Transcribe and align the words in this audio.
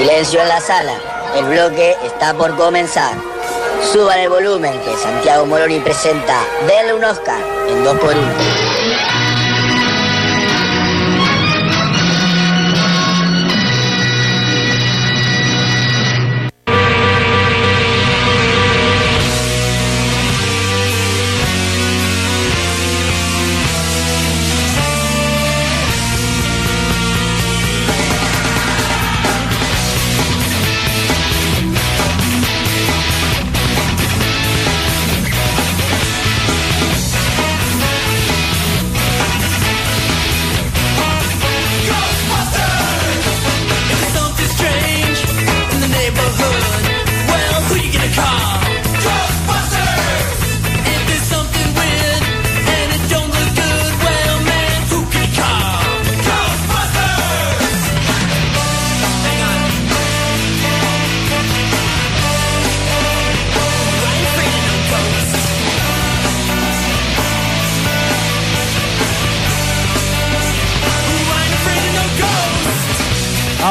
Silencio 0.00 0.40
en 0.40 0.48
la 0.48 0.62
sala. 0.62 0.94
El 1.36 1.44
bloque 1.44 1.94
está 2.06 2.32
por 2.32 2.56
comenzar. 2.56 3.12
Suban 3.92 4.18
el 4.18 4.30
volumen 4.30 4.72
que 4.80 4.96
Santiago 4.96 5.44
Moroni 5.44 5.78
presenta 5.78 6.40
Denle 6.66 6.94
un 6.94 7.04
Oscar 7.04 7.38
en 7.68 7.84
2x1. 7.84 8.69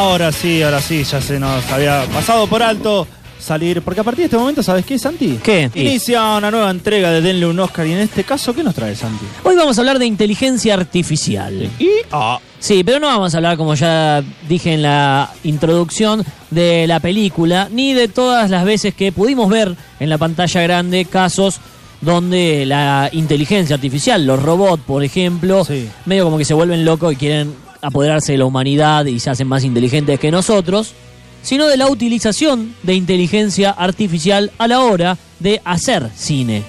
Ahora 0.10 0.32
sí, 0.32 0.64
ahora 0.64 0.82
sí, 0.82 1.04
ya 1.04 1.22
se 1.22 1.40
nos 1.40 1.64
había 1.72 2.04
pasado 2.12 2.48
por 2.48 2.64
alto 2.64 3.08
salir. 3.40 3.84
Porque 3.84 4.02
a 4.02 4.04
partir 4.04 4.22
de 4.22 4.26
este 4.26 4.38
momento, 4.38 4.64
¿sabes 4.64 4.84
qué, 4.84 4.98
Santi? 4.98 5.40
¿Qué? 5.44 5.70
Inicia 5.76 6.36
una 6.38 6.50
nueva 6.50 6.72
entrega 6.72 7.12
de 7.12 7.22
Denle 7.22 7.46
un 7.46 7.60
Oscar. 7.60 7.86
Y 7.86 7.92
en 7.94 8.00
este 8.00 8.24
caso, 8.24 8.54
¿qué 8.56 8.64
nos 8.64 8.74
trae, 8.74 8.96
Santi? 8.96 9.24
Hoy 9.44 9.56
vamos 9.56 9.78
a 9.78 9.82
hablar 9.82 10.00
de 10.00 10.08
inteligencia 10.08 10.74
artificial. 10.74 11.70
Y. 11.78 11.90
Ah, 12.12 12.40
Sí, 12.60 12.84
pero 12.84 13.00
no 13.00 13.06
vamos 13.08 13.34
a 13.34 13.38
hablar, 13.38 13.56
como 13.56 13.76
ya 13.76 14.22
dije 14.50 14.74
en 14.74 14.82
la 14.82 15.30
introducción, 15.44 16.26
de 16.50 16.88
la 16.88 17.00
película, 17.00 17.70
ni 17.72 17.94
de 17.94 18.08
todas 18.08 18.50
las 18.50 18.66
veces 18.66 18.96
que 18.96 19.12
pudimos 19.12 19.48
ver 19.50 19.76
en 20.00 20.10
la 20.10 20.18
pantalla 20.18 20.62
grande 20.64 21.06
casos 21.06 21.62
donde 22.02 22.66
la 22.66 23.10
inteligencia 23.14 23.76
artificial, 23.76 24.26
los 24.26 24.42
robots, 24.42 24.84
por 24.86 25.04
ejemplo, 25.04 25.64
Sí. 25.64 25.88
medio 26.06 26.24
como 26.26 26.38
que 26.40 26.46
se 26.46 26.54
vuelven 26.56 26.84
locos 26.84 27.14
y 27.14 27.16
quieren 27.16 27.54
apoderarse 27.82 28.34
de 28.34 28.38
la 28.38 28.46
humanidad 28.46 29.06
y 29.06 29.20
se 29.20 29.30
hacen 29.30 29.48
más 29.48 29.64
inteligentes 29.64 30.20
que 30.20 30.32
nosotros, 30.32 30.94
sino 31.42 31.68
de 31.68 31.78
la 31.78 31.88
utilización 31.88 32.76
de 32.84 32.96
inteligencia 32.96 33.72
artificial 33.72 34.52
a 34.58 34.68
la 34.68 34.82
hora 34.82 35.18
de 35.40 35.62
hacer 35.64 36.10
cine. 36.16 36.64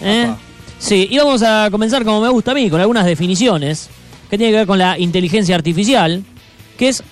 ¿Eh? 0.00 0.28
Sí, 0.78 1.08
y 1.10 1.18
vamos 1.18 1.42
a 1.42 1.68
comenzar 1.70 2.04
como 2.04 2.20
me 2.20 2.28
gusta 2.28 2.52
a 2.52 2.54
mí, 2.54 2.70
con 2.70 2.80
algunas 2.80 3.04
definiciones 3.06 3.88
que 4.30 4.36
tienen 4.36 4.52
que 4.52 4.58
ver 4.58 4.66
con 4.66 4.78
la 4.78 4.98
inteligencia 4.98 5.56
artificial, 5.56 6.22
que 6.76 6.88
es, 6.88 7.02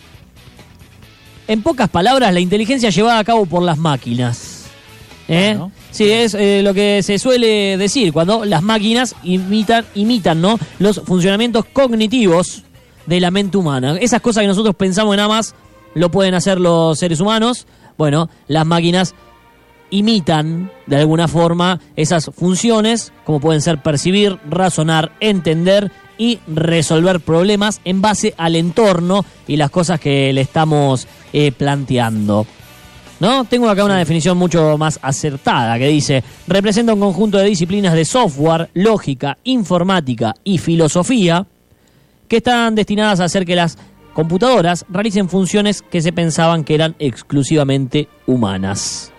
en 1.48 1.62
pocas 1.62 1.89
palabras, 1.89 2.33
la 2.33 2.41
inteligencia 2.41 2.91
llevada 2.91 3.19
a 3.19 3.25
cabo 3.25 3.47
por 3.47 3.62
las 3.62 3.78
máquinas. 3.78 4.64
¿Eh? 5.28 5.55
Bueno. 5.56 5.72
Sí, 5.91 6.10
es 6.10 6.34
eh, 6.34 6.60
lo 6.62 6.75
que 6.75 7.03
se 7.03 7.19
suele 7.19 7.76
decir 7.78 8.12
cuando 8.12 8.44
las 8.44 8.62
máquinas 8.62 9.16
imitan, 9.25 9.84
imitan 9.94 10.41
¿no? 10.41 10.59
los 10.78 11.00
funcionamientos 11.00 11.65
cognitivos 11.72 12.62
de 13.06 13.21
la 13.21 13.31
mente 13.31 13.56
humana. 13.56 13.97
Esas 14.00 14.21
cosas 14.21 14.43
que 14.43 14.49
nosotros 14.49 14.75
pensamos 14.75 15.12
que 15.12 15.17
nada 15.17 15.28
más 15.28 15.55
lo 15.94 16.11
pueden 16.11 16.34
hacer 16.34 16.61
los 16.61 16.99
seres 16.99 17.21
humanos, 17.21 17.67
bueno, 17.97 18.28
las 18.49 18.67
máquinas 18.67 19.15
imitan 19.91 20.71
de 20.87 20.97
alguna 20.97 21.28
forma 21.28 21.81
esas 21.97 22.31
funciones, 22.34 23.12
como 23.25 23.41
pueden 23.41 23.62
ser 23.62 23.83
percibir, 23.83 24.39
razonar, 24.49 25.12
entender 25.21 25.91
y 26.19 26.39
resolver 26.47 27.21
problemas 27.21 27.81
en 27.84 28.00
base 28.03 28.34
al 28.37 28.56
entorno 28.56 29.25
y 29.47 29.56
las 29.56 29.71
cosas 29.71 30.00
que 30.00 30.33
le 30.33 30.41
estamos 30.41 31.06
eh, 31.33 31.53
planteando. 31.53 32.47
¿No? 33.19 33.44
Tengo 33.44 33.71
acá 33.71 33.83
una 33.84 33.97
definición 33.97 34.37
mucho 34.37 34.77
más 34.77 34.99
acertada 35.00 35.78
que 35.78 35.88
dice, 35.88 36.23
representa 36.47 36.93
un 36.93 37.00
conjunto 37.00 37.38
de 37.38 37.47
disciplinas 37.47 37.94
de 37.94 38.05
software, 38.05 38.69
lógica, 38.75 39.38
informática 39.44 40.34
y 40.44 40.59
filosofía 40.59 41.47
que 42.28 42.38
están 42.38 42.75
destinadas 42.75 43.20
a 43.20 43.25
hacer 43.25 43.44
que 43.44 43.56
las 43.56 43.78
computadoras 44.12 44.87
realicen 44.88 45.28
funciones 45.28 45.82
que 45.82 46.00
se 46.00 46.12
pensaban 46.12 46.64
que 46.64 46.75
eran 46.75 46.97
exclusivamente 46.98 48.09
humanas. 48.26 49.12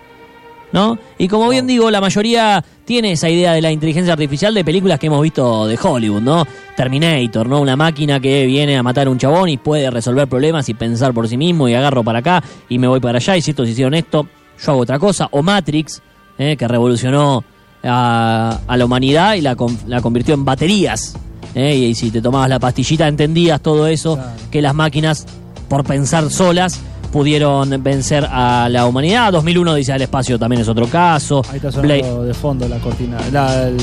¿No? 0.74 0.98
Y 1.18 1.30
como 1.30 1.48
bien 1.48 1.66
digo, 1.66 1.90
la 1.90 2.02
mayoría 2.02 2.64
tiene 2.84 3.14
esa 3.14 3.30
idea 3.30 3.54
de 3.54 3.62
la 3.62 3.72
inteligencia 3.72 4.12
artificial 4.14 4.54
de 4.54 4.66
películas 4.66 5.00
que 5.00 5.08
hemos 5.08 5.22
visto 5.22 5.66
de 5.66 5.80
Hollywood, 5.82 6.22
¿no? 6.22 6.46
Terminator, 6.76 7.48
¿no? 7.48 7.62
Una 7.62 7.78
máquina 7.78 8.20
que 8.20 8.46
viene 8.46 8.76
a 8.76 8.84
matar 8.84 9.08
a 9.08 9.10
un 9.10 9.18
chabón 9.18 9.48
y 9.48 9.58
puede 9.58 9.90
resolver 9.90 10.28
problemas 10.28 10.68
y 10.68 10.74
pensar 10.74 11.14
por 11.14 11.30
sí 11.30 11.38
mismo 11.38 11.70
y 11.70 11.74
agarro 11.74 12.04
para 12.04 12.20
acá 12.20 12.44
y 12.68 12.80
me 12.80 12.88
voy 12.88 13.00
para 13.00 13.20
allá 13.20 13.38
y 13.38 13.42
si 13.42 13.52
estos 13.52 13.70
hicieron 13.70 13.94
esto, 13.94 14.28
yo 14.62 14.72
hago 14.72 14.82
otra 14.82 15.00
cosa. 15.00 15.30
O 15.32 15.42
Matrix, 15.42 16.02
¿eh? 16.38 16.58
que 16.58 16.68
revolucionó 16.68 17.46
a, 17.84 18.60
a 18.68 18.78
la 18.78 18.86
humanidad 18.86 19.36
y 19.36 19.42
la, 19.42 19.56
la 19.86 20.02
convirtió 20.02 20.34
en 20.34 20.44
baterías. 20.44 21.16
¿Eh? 21.58 21.76
Y, 21.76 21.96
si 21.96 22.12
te 22.12 22.22
tomabas 22.22 22.50
la 22.50 22.60
pastillita 22.60 23.08
entendías 23.08 23.60
todo 23.62 23.88
eso, 23.88 24.16
Claro. 24.16 24.30
que 24.52 24.62
las 24.62 24.74
máquinas, 24.74 25.26
por 25.68 25.84
pensar 25.84 26.30
solas, 26.30 26.80
pudieron 27.12 27.82
vencer 27.84 28.28
a 28.30 28.68
la 28.70 28.86
humanidad. 28.86 29.32
2001 29.32 29.76
dice 29.76 29.94
al 29.94 30.02
espacio 30.02 30.38
también 30.38 30.62
es 30.62 30.68
otro 30.68 30.88
caso. 30.88 31.42
ahí 31.50 31.56
está 31.58 31.72
sonando 31.72 32.24
de 32.24 32.34
fondo 32.34 32.68
la 32.68 32.78
cortina. 32.80 33.18
La, 33.32 33.68
el, 33.68 33.78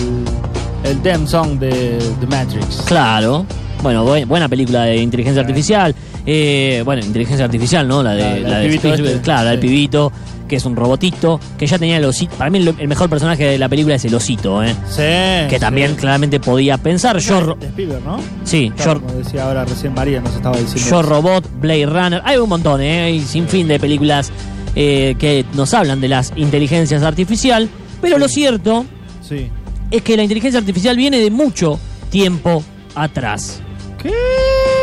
el 0.84 1.00
theme 1.02 1.26
song 1.26 1.58
de 1.58 1.98
The 2.20 2.26
Matrix. 2.26 2.82
Claro. 2.86 3.44
Bueno, 3.82 4.06
bu- 4.06 4.26
buena 4.26 4.48
película 4.48 4.84
de 4.84 4.96
inteligencia 4.98 5.40
artificial. 5.42 5.94
Eh, 6.26 6.82
bueno, 6.84 7.04
inteligencia 7.04 7.44
artificial, 7.44 7.86
¿no? 7.88 8.02
La 8.02 8.12
de, 8.12 8.22
La- 8.22 8.28
la 8.40 8.48
la 8.48 8.58
del 8.58 8.62
de 8.62 8.68
pibito 8.68 8.88
Spielberg, 8.88 9.14
este, 9.16 9.22
claro, 9.24 9.44
la 9.44 9.50
del 9.50 9.60
sí. 9.60 9.66
pibito, 9.66 10.12
que 10.48 10.56
es 10.56 10.64
un 10.64 10.76
robotito, 10.76 11.40
que 11.58 11.66
ya 11.66 11.78
tenía 11.78 11.96
el 11.96 12.04
osito. 12.04 12.36
Para 12.36 12.50
mí 12.50 12.58
el, 12.58 12.74
el 12.78 12.88
mejor 12.88 13.08
personaje 13.10 13.44
de 13.44 13.58
la 13.58 13.68
película 13.68 13.94
es 13.94 14.04
el 14.04 14.14
osito, 14.14 14.62
¿eh? 14.62 14.74
Sí. 14.88 15.48
Que 15.50 15.58
también 15.60 15.90
sí. 15.92 15.96
claramente 15.96 16.40
podía 16.40 16.76
pensar. 16.78 17.18
Yo, 17.18 17.54
De 17.54 17.66
Spielberg, 17.66 18.04
¿no? 18.04 18.18
sí, 18.44 18.70
Claro, 18.76 19.00
yo, 19.00 19.06
como 19.06 19.18
decía 19.18 19.44
ahora 19.44 19.64
recién 19.64 19.94
María, 19.94 20.20
nos 20.20 20.34
estaba 20.34 20.56
diciendo. 20.56 20.90
Yo 20.90 21.02
Robot, 21.02 21.48
Blade 21.60 21.86
Runner, 21.86 22.22
hay 22.24 22.36
un 22.38 22.48
montón, 22.48 22.80
¿eh? 22.82 23.02
Hay 23.04 23.20
sin 23.20 23.48
fin 23.48 23.66
de 23.68 23.78
películas 23.78 24.30
eh, 24.76 25.14
que 25.18 25.44
nos 25.54 25.72
hablan 25.74 26.00
de 26.00 26.08
las 26.08 26.32
inteligencias 26.36 27.02
artificial, 27.02 27.68
pero 28.00 28.16
Sí. 28.16 28.20
lo 28.20 28.28
cierto 28.28 28.84
Sí. 29.22 29.48
es 29.90 30.02
que 30.02 30.16
la 30.16 30.22
inteligencia 30.24 30.58
artificial 30.60 30.96
viene 30.96 31.18
de 31.20 31.30
mucho 31.30 31.78
tiempo 32.10 32.62
atrás. 32.94 33.60
¿Qué? 34.02 34.12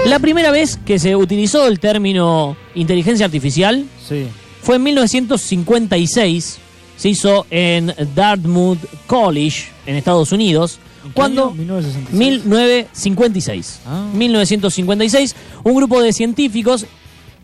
La 0.07 0.17
primera 0.19 0.49
vez 0.51 0.79
que 0.83 0.97
se 0.97 1.15
utilizó 1.15 1.67
el 1.67 1.79
término 1.79 2.57
inteligencia 2.73 3.25
artificial 3.25 3.85
Sí. 4.07 4.25
Fue 4.61 4.75
en 4.75 4.83
1956, 4.83 6.59
se 6.97 7.09
hizo 7.09 7.45
en 7.49 7.93
Dartmouth 8.15 8.79
College, 9.07 9.69
en 9.85 9.95
Estados 9.95 10.31
Unidos, 10.31 10.79
¿En 11.03 11.09
qué 11.09 11.15
cuando... 11.15 11.47
año? 11.47 11.55
1966. 11.55 12.45
1956. 12.45 13.79
Ah. 13.85 14.07
1956, 14.13 15.35
un 15.63 15.75
grupo 15.75 16.01
de 16.01 16.13
científicos 16.13 16.85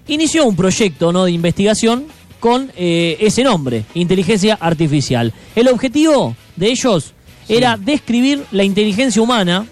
inició 0.07 0.45
un 0.45 0.55
proyecto 0.55 1.11
¿no? 1.11 1.25
de 1.25 1.31
investigación 1.31 2.05
con 2.39 2.71
eh, 2.75 3.17
ese 3.19 3.43
nombre, 3.43 3.83
inteligencia 3.95 4.57
artificial. 4.59 5.33
El 5.55 5.67
objetivo 5.69 6.35
de 6.55 6.69
ellos 6.69 7.13
era 7.49 7.77
describir 7.77 8.43
la 8.51 8.63
inteligencia 8.63 9.21
humana 9.21 9.65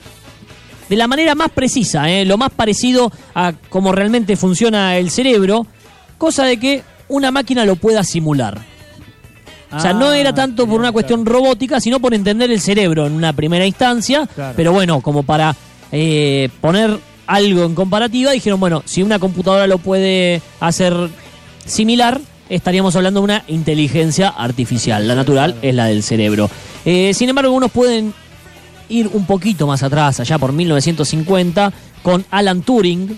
de 0.90 0.96
la 0.96 1.08
manera 1.08 1.36
más 1.36 1.50
precisa, 1.50 2.10
¿eh? 2.10 2.26
lo 2.26 2.38
más 2.38 2.52
parecido 2.52 3.12
a 3.34 3.54
cómo 3.70 3.92
realmente 3.92 4.36
funciona 4.36 4.98
el 4.98 5.10
cerebro, 5.10 5.66
cosa 6.18 6.46
de 6.46 6.58
que 6.58 6.84
una 7.08 7.32
máquina 7.32 7.66
lo 7.66 7.76
pueda 7.76 8.04
simular. 8.04 8.62
O 9.72 9.80
sea, 9.80 9.94
no 9.94 10.08
Ah, 10.08 10.18
era 10.18 10.34
tanto 10.34 10.68
por 10.68 10.80
una 10.80 10.92
cuestión 10.92 11.26
robótica, 11.26 11.80
sino 11.80 12.00
por 12.00 12.14
entender 12.14 12.50
el 12.52 12.62
cerebro 12.62 13.08
en 13.08 13.14
una 13.14 13.34
primera 13.34 13.66
instancia. 13.66 14.28
Claro. 14.28 14.54
Pero 14.56 14.72
bueno, 14.72 15.02
como 15.02 15.24
para 15.24 15.56
eh, 15.92 16.50
poner 16.62 16.98
algo 17.28 17.64
en 17.66 17.76
comparativa, 17.76 18.32
dijeron, 18.32 18.60
bueno, 18.60 18.84
si 18.86 19.04
una 19.04 19.20
computadora 19.20 19.68
lo 19.68 19.80
puede 19.80 20.42
hacer 20.60 20.94
similar, 21.66 22.22
estaríamos 22.48 22.96
hablando 22.96 23.20
de 23.20 23.24
una 23.26 23.44
inteligencia 23.48 24.30
artificial. 24.30 25.08
La 25.08 25.16
natural 25.16 25.56
es 25.62 25.74
la 25.76 25.86
del 25.86 26.04
cerebro. 26.04 26.50
Eh, 26.86 27.14
sin 27.14 27.30
embargo, 27.30 27.50
algunos 27.50 27.72
pueden 27.72 28.14
ir 28.88 29.10
un 29.14 29.26
poquito 29.26 29.68
más 29.68 29.84
atrás, 29.84 30.20
allá 30.20 30.38
por 30.38 30.54
1950, 30.54 31.74
con 32.04 32.24
Alan 32.30 32.62
Turing, 32.62 33.18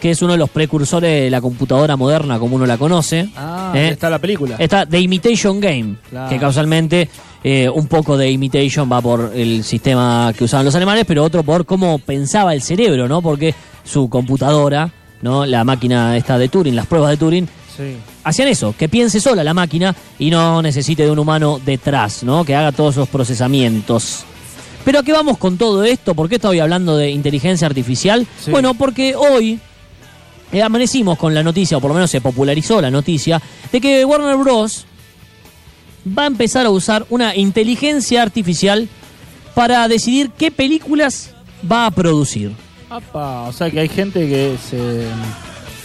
que 0.00 0.10
es 0.10 0.20
uno 0.22 0.32
de 0.32 0.38
los 0.38 0.50
precursores 0.50 1.24
de 1.24 1.30
la 1.30 1.40
computadora 1.40 1.96
moderna 1.96 2.38
como 2.38 2.56
uno 2.56 2.66
la 2.66 2.76
conoce. 2.76 3.28
Ah, 3.36 3.72
¿eh? 3.74 3.88
está 3.92 4.10
la 4.10 4.18
película. 4.18 4.56
Está 4.58 4.84
The 4.86 5.00
Imitation 5.00 5.60
Game, 5.60 5.96
Claro. 6.10 6.28
que 6.28 6.38
causalmente 6.38 7.08
eh, 7.42 7.68
un 7.68 7.86
poco 7.86 8.16
de 8.16 8.30
imitation 8.30 8.90
va 8.90 9.00
por 9.00 9.32
el 9.34 9.64
sistema 9.64 10.32
que 10.36 10.44
usaban 10.44 10.64
los 10.66 10.74
alemanes, 10.74 11.04
pero 11.06 11.22
otro 11.24 11.42
por 11.42 11.64
cómo 11.66 11.98
pensaba 11.98 12.54
el 12.54 12.62
cerebro, 12.62 13.06
¿no? 13.08 13.20
Porque 13.22 13.54
su 13.84 14.08
computadora, 14.08 14.90
¿no? 15.22 15.44
La 15.46 15.64
máquina 15.64 16.16
esta 16.16 16.38
de 16.38 16.48
Turing, 16.48 16.74
las 16.76 16.86
pruebas 16.86 17.10
de 17.10 17.16
Turing, 17.18 17.48
Sí. 17.76 17.96
hacían 18.22 18.48
eso, 18.48 18.74
que 18.78 18.88
piense 18.88 19.20
sola 19.20 19.42
la 19.42 19.52
máquina 19.52 19.94
y 20.18 20.30
no 20.30 20.62
necesite 20.62 21.02
de 21.04 21.10
un 21.10 21.18
humano 21.18 21.60
detrás, 21.64 22.22
¿no? 22.22 22.44
Que 22.44 22.54
haga 22.54 22.72
todos 22.72 22.94
esos 22.94 23.08
procesamientos. 23.08 24.24
Pero 24.84 24.98
¿a 24.98 25.02
qué 25.02 25.12
vamos 25.12 25.38
con 25.38 25.56
todo 25.58 25.82
esto? 25.84 26.14
¿Por 26.14 26.28
qué 26.28 26.36
estoy 26.36 26.60
hablando 26.60 26.96
de 26.96 27.10
inteligencia 27.10 27.66
artificial? 27.66 28.26
Sí. 28.38 28.50
Bueno, 28.50 28.74
porque 28.74 29.14
hoy 29.16 29.58
eh, 30.52 30.62
amanecimos 30.62 31.18
con 31.18 31.34
la 31.34 31.42
noticia, 31.42 31.76
o 31.76 31.80
por 31.80 31.90
lo 31.90 31.94
menos 31.94 32.10
se 32.10 32.20
popularizó 32.20 32.80
la 32.80 32.90
noticia, 32.90 33.40
de 33.72 33.80
que 33.80 34.04
Warner 34.04 34.36
Bros. 34.36 34.86
va 36.06 36.24
a 36.24 36.26
empezar 36.26 36.66
a 36.66 36.70
usar 36.70 37.06
una 37.10 37.34
inteligencia 37.34 38.22
artificial 38.22 38.88
para 39.54 39.86
decidir 39.88 40.30
qué 40.36 40.50
películas 40.50 41.34
va 41.70 41.86
a 41.86 41.90
producir. 41.90 42.52
O 43.12 43.52
sea 43.52 43.70
que 43.70 43.80
hay 43.80 43.88
gente 43.88 44.20
que 44.28 44.56
se, 44.70 45.06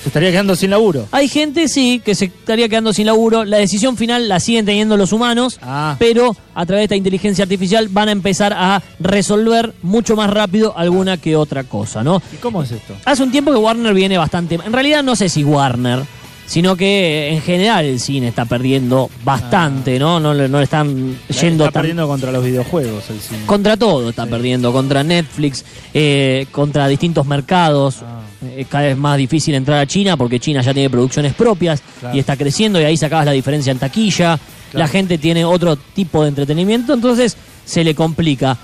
se 0.02 0.10
estaría 0.10 0.32
quedando 0.32 0.56
sin 0.56 0.70
laburo. 0.70 1.08
Hay 1.12 1.28
gente, 1.28 1.68
sí, 1.68 2.02
que 2.04 2.16
se 2.16 2.26
estaría 2.26 2.70
quedando 2.70 2.94
sin 2.94 3.06
laburo. 3.06 3.44
La 3.46 3.58
decisión 3.58 3.98
final 3.98 4.28
la 4.30 4.40
siguen 4.40 4.66
teniendo 4.66 4.96
los 4.98 5.12
humanos, 5.12 5.60
Ah. 5.62 5.96
pero 6.00 6.36
a 6.56 6.66
través 6.66 6.82
de 6.82 6.84
esta 6.86 6.96
inteligencia 6.96 7.44
artificial 7.44 7.88
van 7.90 8.10
a 8.10 8.12
empezar 8.12 8.54
a 8.54 8.82
resolver 9.00 9.74
mucho 9.82 10.16
más 10.16 10.30
rápido 10.30 10.74
alguna 10.78 11.18
que 11.18 11.36
otra 11.36 11.64
cosa, 11.64 12.04
¿no? 12.04 12.22
¿Y 12.34 12.38
cómo 12.38 12.64
es 12.64 12.72
esto? 12.72 12.94
Hace 13.06 13.24
un 13.24 13.32
tiempo 13.32 13.52
que 13.52 13.58
Warner 13.58 13.94
viene 13.94 14.18
bastante... 14.18 14.56
En 14.56 14.74
realidad 14.74 15.04
no 15.04 15.16
sé 15.16 15.28
si 15.30 15.44
Warner, 15.44 16.04
sino 16.46 16.76
que 16.76 17.30
eh, 17.30 17.34
en 17.36 17.42
general 17.42 17.86
el 17.86 18.00
cine 18.00 18.30
está 18.30 18.46
perdiendo 18.46 19.10
bastante, 19.24 20.00
¿no? 20.00 20.20
No, 20.20 20.34
le- 20.34 20.50
no 20.50 20.58
le 20.58 20.64
están 20.64 21.16
yendo 21.30 21.66
Está 21.66 21.74
tan... 21.74 21.82
perdiendo 21.82 22.08
contra 22.08 22.32
los 22.32 22.44
videojuegos 22.44 23.10
el 23.10 23.20
cine. 23.20 23.46
Contra 23.46 23.78
todo 23.78 24.10
está 24.10 24.24
Sí. 24.24 24.30
perdiendo, 24.32 24.72
contra 24.74 25.04
Netflix, 25.04 25.64
eh, 25.94 26.48
contra 26.52 26.88
distintos 26.88 27.26
mercados. 27.28 27.98
Ah. 28.02 28.22
Es 28.56 28.68
cada 28.68 28.86
vez 28.86 28.98
más 28.98 29.18
difícil 29.18 29.54
entrar 29.56 29.80
a 29.80 29.86
China 29.86 30.16
porque 30.16 30.40
China 30.40 30.62
ya 30.62 30.74
tiene 30.74 30.90
producciones 30.90 31.34
propias 31.34 31.82
Claro. 32.00 32.16
y 32.16 32.20
está 32.20 32.38
creciendo 32.38 32.80
y 32.80 32.86
ahí 32.86 32.96
sacabas 32.96 33.26
la 33.26 33.32
diferencia 33.34 33.72
en 33.72 33.80
taquilla. 33.80 34.40
La 34.74 34.88
gente 34.88 35.18
tiene 35.18 35.44
otro 35.44 35.76
tipo 35.76 36.22
de 36.24 36.30
entretenimiento, 36.30 36.94
entonces 36.94 37.36
se 37.66 37.84
le 37.84 37.94
complica. 37.96 38.56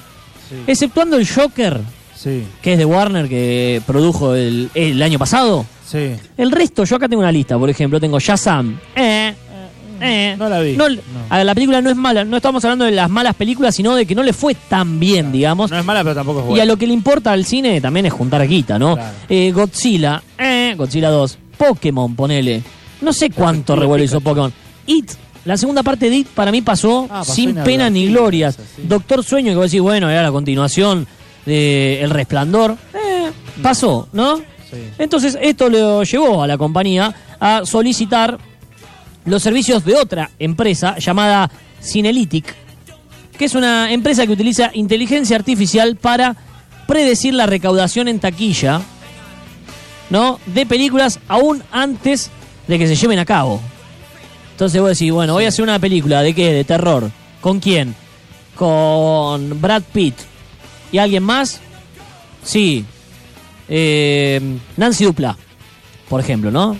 Sí. 0.49 0.55
Exceptuando 0.67 1.17
el 1.17 1.27
Joker, 1.27 1.79
Sí, 2.15 2.43
que 2.61 2.73
es 2.73 2.77
de 2.79 2.85
Warner, 2.85 3.27
que 3.27 3.81
produjo 3.85 4.33
el, 4.35 4.69
el 4.73 5.01
año 5.03 5.19
pasado. 5.19 5.65
sí. 5.85 6.11
El 6.37 6.51
resto, 6.51 6.83
yo 6.85 6.95
acá 6.95 7.07
tengo 7.09 7.21
una 7.21 7.31
lista, 7.31 7.57
por 7.57 7.69
ejemplo, 7.69 7.99
tengo 7.99 8.19
Shazam. 8.19 8.79
Eh, 8.95 9.24
eh. 10.01 10.35
No 10.37 10.49
la 10.49 10.59
vi. 10.61 10.75
No, 10.77 10.89
No. 10.89 10.99
a 11.29 11.37
ver, 11.37 11.45
la 11.45 11.53
película 11.55 11.81
no 11.81 11.89
es 11.89 11.95
mala, 11.95 12.23
no 12.23 12.37
estamos 12.37 12.63
hablando 12.65 12.85
de 12.85 12.91
las 12.91 13.09
malas 13.09 13.35
películas, 13.35 13.75
sino 13.75 13.95
de 13.95 14.05
que 14.05 14.15
no 14.15 14.23
le 14.23 14.33
fue 14.33 14.55
tan 14.55 14.99
bien, 14.99 15.31
digamos. 15.31 15.71
No 15.71 15.77
es 15.79 15.85
mala, 15.85 16.03
pero 16.03 16.15
tampoco 16.15 16.39
es 16.39 16.45
Y 16.45 16.47
buena. 16.49 16.63
a 16.63 16.65
lo 16.65 16.77
que 16.77 16.87
le 16.87 16.93
importa 16.93 17.31
al 17.31 17.45
cine 17.45 17.79
también 17.81 18.05
es 18.05 18.13
juntar 18.13 18.47
guita, 18.47 18.77
¿no? 18.79 18.95
Claro. 18.95 19.11
Eh, 19.29 19.51
Godzilla, 19.51 20.21
eh, 20.37 20.73
Godzilla 20.77 21.09
2, 21.09 21.37
Pokémon, 21.57 22.15
ponele. 22.15 22.61
No 23.01 23.13
sé 23.13 23.29
cuánto 23.29 23.75
revuelo 23.77 24.03
hizo. 24.03 24.21
Pokémon. 24.21 24.51
It, 24.87 25.11
la 25.45 25.57
segunda 25.57 25.83
parte 25.83 26.09
de 26.09 26.15
It 26.17 26.27
para 26.27 26.51
mí 26.51 26.61
pasó, 26.61 27.05
Ah, 27.09 27.19
pasó 27.19 27.33
sin 27.33 27.55
pena 27.55 27.89
ni 27.89 28.07
glorias. 28.07 28.55
sí. 28.55 28.83
Doctor 28.87 29.23
Sueño, 29.23 29.51
que 29.51 29.55
vos 29.57 29.65
decís, 29.71 29.81
bueno, 29.81 30.09
era 30.09 30.23
la 30.23 30.31
continuación 30.31 31.05
de 31.45 32.01
El 32.01 32.09
Resplandor. 32.09 32.77
Eh, 32.93 33.31
pasó, 33.61 34.07
¿no? 34.13 34.37
Sí. 34.37 34.77
Entonces 34.97 35.37
esto 35.41 35.69
lo 35.69 36.03
llevó 36.03 36.41
a 36.41 36.47
la 36.47 36.57
compañía 36.57 37.13
a 37.39 37.61
solicitar 37.65 38.37
los 39.25 39.43
servicios 39.43 39.83
de 39.83 39.95
otra 39.95 40.31
empresa 40.39 40.97
llamada 40.97 41.49
Cinelytic, 41.81 42.53
que 43.37 43.45
es 43.45 43.55
una 43.55 43.91
empresa 43.91 44.25
que 44.25 44.33
utiliza 44.33 44.71
inteligencia 44.73 45.35
artificial 45.35 45.95
para 45.95 46.35
predecir 46.87 47.33
la 47.33 47.45
recaudación 47.45 48.07
en 48.07 48.19
taquilla, 48.19 48.81
¿no? 50.09 50.39
De 50.45 50.65
películas 50.65 51.19
aún 51.27 51.63
antes 51.71 52.29
de 52.67 52.79
que 52.79 52.87
se 52.87 52.95
lleven 52.95 53.19
a 53.19 53.25
cabo. 53.25 53.59
Entonces 54.51 54.79
vos 54.79 54.91
decís, 54.91 55.11
bueno, 55.11 55.33
voy 55.33 55.45
a 55.45 55.49
hacer 55.49 55.63
una 55.63 55.79
película 55.79 56.21
de 56.21 56.33
qué, 56.33 56.53
de 56.53 56.63
terror. 56.63 57.11
¿Con 57.41 57.59
quién? 57.59 57.93
Con 58.55 59.59
Brad 59.59 59.83
Pitt. 59.91 60.15
¿Y 60.91 60.97
alguien 60.97 61.23
más? 61.23 61.59
Sí. 62.43 62.85
Eh, 63.67 64.39
Nancy 64.77 65.03
Dupla, 65.03 65.35
por 66.07 66.21
ejemplo, 66.21 66.51
¿no? 66.51 66.77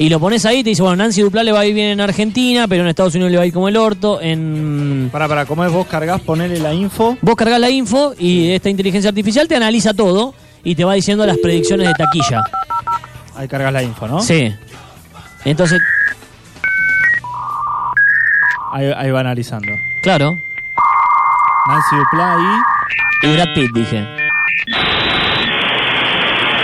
Y 0.00 0.08
lo 0.08 0.20
pones 0.20 0.46
ahí 0.46 0.58
y 0.60 0.62
te 0.62 0.70
dice, 0.70 0.82
bueno, 0.82 0.96
Nancy 0.96 1.22
Dupla 1.22 1.42
le 1.42 1.50
va 1.50 1.60
a 1.60 1.66
ir 1.66 1.74
bien 1.74 1.88
en 1.88 2.00
Argentina, 2.00 2.68
pero 2.68 2.82
en 2.82 2.88
Estados 2.88 3.14
Unidos 3.16 3.32
le 3.32 3.36
va 3.38 3.42
a 3.42 3.46
ir 3.46 3.52
como 3.52 3.68
el 3.68 3.76
orto. 3.76 4.20
En... 4.20 5.08
Para, 5.10 5.26
para, 5.26 5.44
como 5.44 5.64
es 5.64 5.72
vos 5.72 5.86
cargas, 5.88 6.20
ponele 6.20 6.60
la 6.60 6.72
info. 6.72 7.18
Vos 7.20 7.34
cargas 7.34 7.58
la 7.58 7.68
info 7.68 8.14
y 8.16 8.50
esta 8.52 8.68
inteligencia 8.70 9.08
artificial 9.08 9.48
te 9.48 9.56
analiza 9.56 9.92
todo 9.94 10.34
y 10.62 10.76
te 10.76 10.84
va 10.84 10.94
diciendo 10.94 11.26
las 11.26 11.38
predicciones 11.38 11.88
de 11.88 11.94
taquilla. 11.94 12.42
Ahí 13.34 13.48
cargas 13.48 13.72
la 13.72 13.82
info, 13.82 14.06
¿no? 14.06 14.20
Sí. 14.20 14.54
Entonces, 15.44 15.80
Ahí, 18.70 18.92
ahí 18.96 19.10
va 19.10 19.20
analizando. 19.20 19.72
claro. 20.02 20.38
Nancy 21.68 21.96
Dupla 21.96 22.36
y... 22.38 23.26
Y 23.26 23.34
Brad 23.34 23.46
Pitt, 23.54 23.72
dije. 23.74 24.06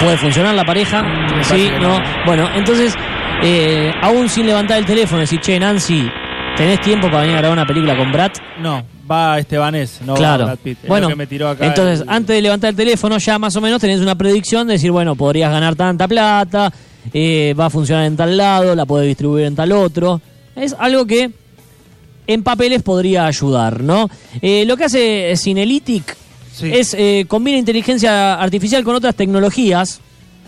¿Puede 0.00 0.16
funcionar 0.18 0.54
la 0.54 0.64
pareja? 0.64 1.04
Sí, 1.42 1.70
no. 1.80 1.98
Bueno, 2.26 2.48
entonces, 2.54 2.94
eh, 3.44 3.92
aún 4.02 4.28
sin 4.28 4.46
levantar 4.46 4.78
el 4.78 4.86
teléfono, 4.86 5.20
decir, 5.20 5.40
che, 5.40 5.58
Nancy, 5.60 6.08
¿tenés 6.56 6.80
tiempo 6.80 7.08
para 7.08 7.20
venir 7.22 7.36
a 7.36 7.40
grabar 7.40 7.58
una 7.58 7.66
película 7.66 7.96
con 7.96 8.10
Brad? 8.10 8.32
No, 8.60 8.82
va 9.10 9.38
Estebanés, 9.38 10.00
no 10.04 10.14
claro. 10.14 10.44
va 10.44 10.52
Brad 10.52 10.58
Pitt. 10.58 10.78
Es 10.82 10.88
bueno, 10.88 11.06
lo 11.08 11.10
que 11.10 11.16
me 11.16 11.26
tiró 11.26 11.48
acá 11.48 11.66
entonces, 11.66 12.00
el- 12.00 12.08
antes 12.08 12.34
de 12.36 12.42
levantar 12.42 12.70
el 12.70 12.76
teléfono, 12.76 13.18
ya 13.18 13.38
más 13.38 13.54
o 13.56 13.60
menos 13.60 13.80
tenés 13.80 14.00
una 14.00 14.14
predicción 14.14 14.66
de 14.66 14.74
decir, 14.74 14.90
bueno, 14.90 15.14
podrías 15.14 15.50
ganar 15.50 15.76
tanta 15.76 16.08
plata, 16.08 16.72
eh, 17.12 17.54
va 17.58 17.66
a 17.66 17.70
funcionar 17.70 18.06
en 18.06 18.16
tal 18.16 18.36
lado, 18.36 18.74
la 18.74 18.86
puedes 18.86 19.06
distribuir 19.06 19.44
en 19.44 19.54
tal 19.54 19.72
otro. 19.72 20.20
Es 20.56 20.74
algo 20.78 21.04
que 21.06 21.30
en 22.26 22.42
papeles 22.42 22.82
podría 22.82 23.26
ayudar, 23.26 23.82
¿no? 23.82 24.08
Eh, 24.40 24.64
lo 24.66 24.76
que 24.78 24.84
hace 24.84 25.34
Cinelytic 25.36 26.16
Sí. 26.54 26.70
es 26.72 26.94
eh, 26.96 27.26
combina 27.28 27.58
inteligencia 27.58 28.34
artificial 28.34 28.82
con 28.84 28.94
otras 28.94 29.14
tecnologías 29.16 30.00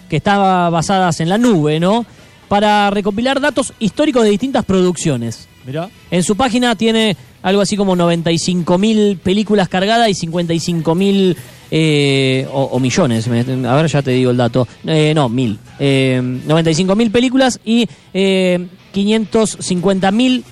que 0.08 0.16
están 0.18 0.38
basadas 0.72 1.18
en 1.20 1.28
la 1.28 1.36
nube, 1.36 1.80
¿no? 1.80 2.06
Para 2.48 2.90
recopilar 2.90 3.40
datos 3.40 3.72
históricos 3.78 4.24
de 4.24 4.30
distintas 4.30 4.64
producciones. 4.64 5.48
Mirá. 5.64 5.90
En 6.10 6.22
su 6.22 6.36
página 6.36 6.76
tiene 6.76 7.16
algo 7.42 7.60
así 7.60 7.76
como 7.76 7.96
95.000 7.96 9.18
películas 9.18 9.68
cargadas 9.68 10.08
y 10.08 10.26
55.000 10.26 11.36
eh, 11.70 12.46
o, 12.52 12.62
o 12.64 12.78
millones. 12.78 13.26
A 13.26 13.74
ver, 13.74 13.86
ya 13.88 14.02
te 14.02 14.12
digo 14.12 14.30
el 14.30 14.36
dato. 14.36 14.68
Eh, 14.86 15.12
no, 15.14 15.28
mil. 15.28 15.58
Eh, 15.78 16.20
95.000 16.46 17.10
películas 17.10 17.60
y 17.64 17.88
eh, 18.14 18.66
550.000 18.94 20.44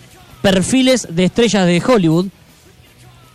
perfiles 0.43 1.09
de 1.11 1.25
estrellas 1.25 1.67
de 1.67 1.83
Hollywood 1.87 2.27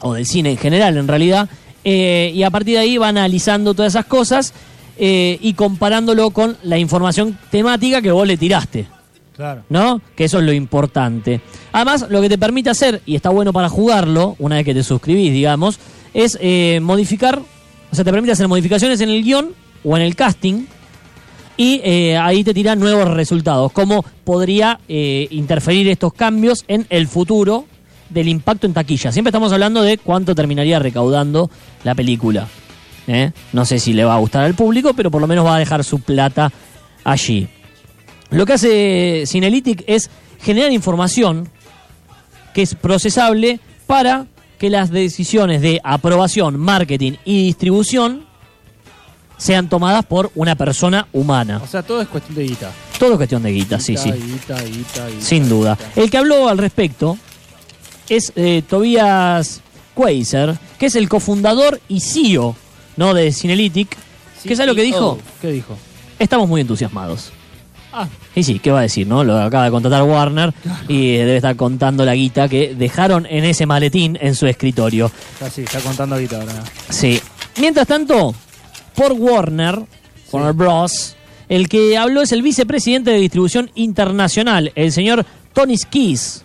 o 0.02 0.14
del 0.14 0.26
cine 0.26 0.52
en 0.52 0.58
general 0.58 0.98
en 0.98 1.08
realidad, 1.08 1.50
eh, 1.84 2.32
y 2.34 2.44
a 2.44 2.50
partir 2.50 2.76
de 2.76 2.82
ahí 2.82 2.98
va 2.98 3.08
analizando 3.08 3.74
todas 3.74 3.94
esas 3.94 4.06
cosas 4.06 4.54
eh, 5.00 5.40
y 5.42 5.54
comparándolo 5.54 6.30
con 6.32 6.58
la 6.64 6.78
información 6.78 7.38
temática 7.50 8.02
que 8.02 8.12
vos 8.12 8.28
le 8.28 8.38
tiraste. 8.38 8.88
Claro. 9.36 9.64
¿no? 9.70 10.02
Que 10.18 10.26
eso 10.26 10.40
es 10.40 10.44
lo 10.44 10.52
importante. 10.52 11.40
Además, 11.72 12.08
lo 12.10 12.22
que 12.22 12.28
te 12.28 12.38
permite 12.38 12.70
hacer, 12.70 13.02
y 13.06 13.16
está 13.16 13.30
bueno 13.30 13.54
para 13.54 13.70
jugarlo, 13.70 14.36
una 14.38 14.58
vez 14.58 14.66
que 14.66 14.74
te 14.74 14.84
suscribís, 14.84 15.32
digamos, 15.32 15.80
es 16.14 16.38
eh, 16.42 16.80
modificar, 16.82 17.40
o 17.40 17.96
sea, 17.96 18.04
te 18.04 18.12
permite 18.12 18.34
hacer 18.34 18.50
modificaciones 18.50 19.00
en 19.00 19.10
el 19.10 19.24
guion 19.24 19.54
o 19.86 19.96
en 19.96 20.04
el 20.04 20.18
casting, 20.18 20.66
y 21.56 21.82
eh, 21.84 22.18
ahí 22.18 22.44
te 22.44 22.54
tira 22.54 22.76
nuevos 22.76 23.10
resultados, 23.10 23.72
cómo 23.72 24.06
podría 24.24 24.80
eh, 24.88 25.28
interferir 25.30 25.90
estos 25.90 26.14
cambios 26.14 26.64
en 26.68 26.86
el 26.90 27.08
futuro 27.08 27.66
del 28.10 28.28
impacto 28.30 28.66
en 28.66 28.74
taquilla. 28.74 29.12
Siempre 29.12 29.30
estamos 29.30 29.52
hablando 29.52 29.82
de 29.82 29.98
cuánto 29.98 30.36
terminaría 30.36 30.80
recaudando 30.80 31.50
la 31.84 31.96
película. 31.96 32.48
¿Eh? 33.10 33.32
No 33.54 33.66
sé 33.66 33.80
si 33.80 33.94
le 33.94 34.06
va 34.06 34.16
a 34.16 34.20
gustar 34.20 34.46
al 34.46 34.54
público, 34.54 34.94
pero 34.94 35.12
por 35.12 35.20
lo 35.20 35.28
menos 35.28 35.46
va 35.46 35.56
a 35.56 35.60
dejar 35.60 35.84
su 35.84 36.00
plata 36.00 36.52
allí. 37.04 37.50
Lo 38.30 38.46
que 38.46 38.54
hace 38.54 39.24
Cinelytic 39.26 39.84
es 39.88 40.10
generar 40.40 40.72
información 40.72 41.50
que 42.54 42.62
es 42.62 42.76
procesable 42.76 43.60
para 43.88 44.28
que 44.60 44.70
las 44.70 44.92
decisiones 44.92 45.62
de 45.62 45.82
aprobación, 45.84 46.60
marketing 46.60 47.14
y 47.26 47.46
distribución 47.46 48.28
sean 49.38 49.70
tomadas 49.70 50.06
por 50.06 50.32
una 50.36 50.56
persona 50.56 51.08
humana. 51.14 51.62
O 51.64 51.68
sea, 51.68 51.82
todo 51.82 52.02
es 52.02 52.08
cuestión 52.10 52.36
de 52.36 52.44
guita. 52.44 52.72
Todo 53.00 53.12
es 53.14 53.18
cuestión 53.18 53.42
de 53.42 53.52
guita, 53.52 53.80
sí, 53.80 53.96
sí. 53.96 54.12
Guita, 54.12 54.62
guita, 54.62 55.08
guita, 55.08 55.22
Sin 55.22 55.48
duda. 55.48 55.78
El 55.96 56.12
que 56.12 56.18
habló 56.18 56.50
al 56.50 56.58
respecto 56.58 57.18
es 58.10 58.34
eh, 58.36 58.62
Tobias 58.68 59.62
que 60.78 60.86
es 60.86 60.96
el 60.96 61.10
cofundador 61.10 61.82
y 61.90 62.00
CEO 62.00 62.56
¿no? 62.98 63.14
de 63.14 63.32
Cinelytic. 63.32 63.96
¿Qué 64.44 64.54
es 64.54 64.66
lo 64.66 64.76
que 64.76 64.84
dijo? 64.84 65.20
¿Qué 65.42 65.52
dijo? 65.52 65.78
estamos 66.18 66.48
muy 66.50 66.62
entusiasmados. 66.62 67.32
Ah, 67.92 68.08
Y 68.36 68.44
sí, 68.44 68.60
¿qué 68.60 68.72
va 68.72 68.80
a 68.80 68.82
decir, 68.84 69.08
no? 69.08 69.24
Lo 69.24 69.42
acaba 69.42 69.66
de 69.66 69.72
contratar 69.72 70.04
Warner 70.04 70.54
y 70.88 71.14
debe 71.14 71.38
estar 71.38 71.56
contando 71.56 72.06
la 72.06 72.14
guita 72.14 72.48
que 72.48 72.76
dejaron 72.76 73.26
en 73.26 73.46
ese 73.46 73.66
maletín 73.66 74.18
en 74.22 74.36
su 74.36 74.46
escritorio. 74.46 75.12
está 75.34 75.50
sí, 75.50 75.64
está 75.64 75.80
contando 75.80 76.16
ahorita 76.16 76.40
ahora. 76.40 76.64
Sí. 76.90 77.20
Mientras 77.58 77.88
tanto, 77.88 78.36
por 78.96 79.14
Warner, 79.14 79.80
Warner 80.32 80.54
Bros., 80.54 81.16
el 81.48 81.68
que 81.68 81.98
habló 81.98 82.22
es 82.22 82.32
el 82.32 82.44
vicepresidente 82.44 83.10
de 83.10 83.18
distribución 83.18 83.72
internacional, 83.74 84.72
el 84.76 84.92
señor 84.92 85.26
Tony 85.54 85.76
Skis, 85.76 86.44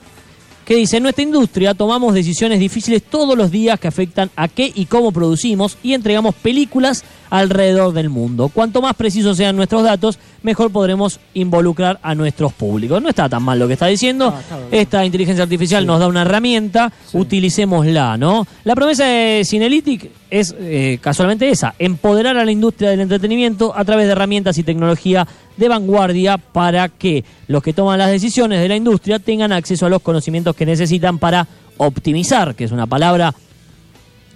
que 0.64 0.76
dice, 0.76 0.96
en 0.96 1.02
nuestra 1.02 1.22
industria 1.22 1.74
tomamos 1.74 2.14
decisiones 2.14 2.58
difíciles 2.58 3.02
todos 3.02 3.36
los 3.36 3.50
días 3.50 3.78
que 3.78 3.88
afectan 3.88 4.30
a 4.36 4.48
qué 4.48 4.72
y 4.74 4.86
cómo 4.86 5.12
producimos 5.12 5.76
y 5.82 5.92
entregamos 5.92 6.34
películas 6.34 7.04
alrededor 7.30 7.92
del 7.92 8.10
mundo. 8.10 8.48
Cuanto 8.48 8.80
más 8.80 8.94
precisos 8.94 9.36
sean 9.36 9.56
nuestros 9.56 9.82
datos, 9.82 10.18
mejor 10.44 10.70
podremos 10.70 11.18
involucrar 11.32 11.98
a 12.02 12.14
nuestros 12.14 12.52
públicos. 12.52 13.02
No 13.02 13.08
está 13.08 13.28
tan 13.28 13.42
mal 13.42 13.58
lo 13.58 13.66
que 13.66 13.72
está 13.72 13.86
diciendo. 13.86 14.32
Ah, 14.32 14.40
está. 14.40 14.58
Esta 14.70 15.04
inteligencia 15.04 15.42
artificial 15.42 15.84
nos 15.84 15.98
da 15.98 16.06
una 16.06 16.22
herramienta, 16.22 16.92
utilicémosla, 17.12 18.16
¿no? 18.16 18.46
La 18.62 18.74
promesa 18.74 19.06
de 19.06 19.42
Cinelitic 19.44 20.10
es 20.30 20.54
eh, 20.58 20.98
casualmente 21.00 21.48
esa, 21.48 21.74
empoderar 21.78 22.36
a 22.36 22.44
la 22.44 22.52
industria 22.52 22.90
del 22.90 23.00
entretenimiento 23.00 23.72
a 23.74 23.84
través 23.84 24.06
de 24.06 24.12
herramientas 24.12 24.58
y 24.58 24.62
tecnología 24.62 25.26
de 25.56 25.68
vanguardia 25.68 26.36
para 26.36 26.88
que 26.90 27.24
los 27.48 27.62
que 27.62 27.72
toman 27.72 27.98
las 27.98 28.10
decisiones 28.10 28.60
de 28.60 28.68
la 28.68 28.76
industria 28.76 29.18
tengan 29.18 29.50
acceso 29.52 29.86
a 29.86 29.88
los 29.88 30.02
conocimientos 30.02 30.54
que 30.54 30.66
necesitan 30.66 31.18
para 31.18 31.48
optimizar, 31.78 32.54
que 32.54 32.64
es 32.64 32.72
una 32.72 32.86
palabra 32.86 33.34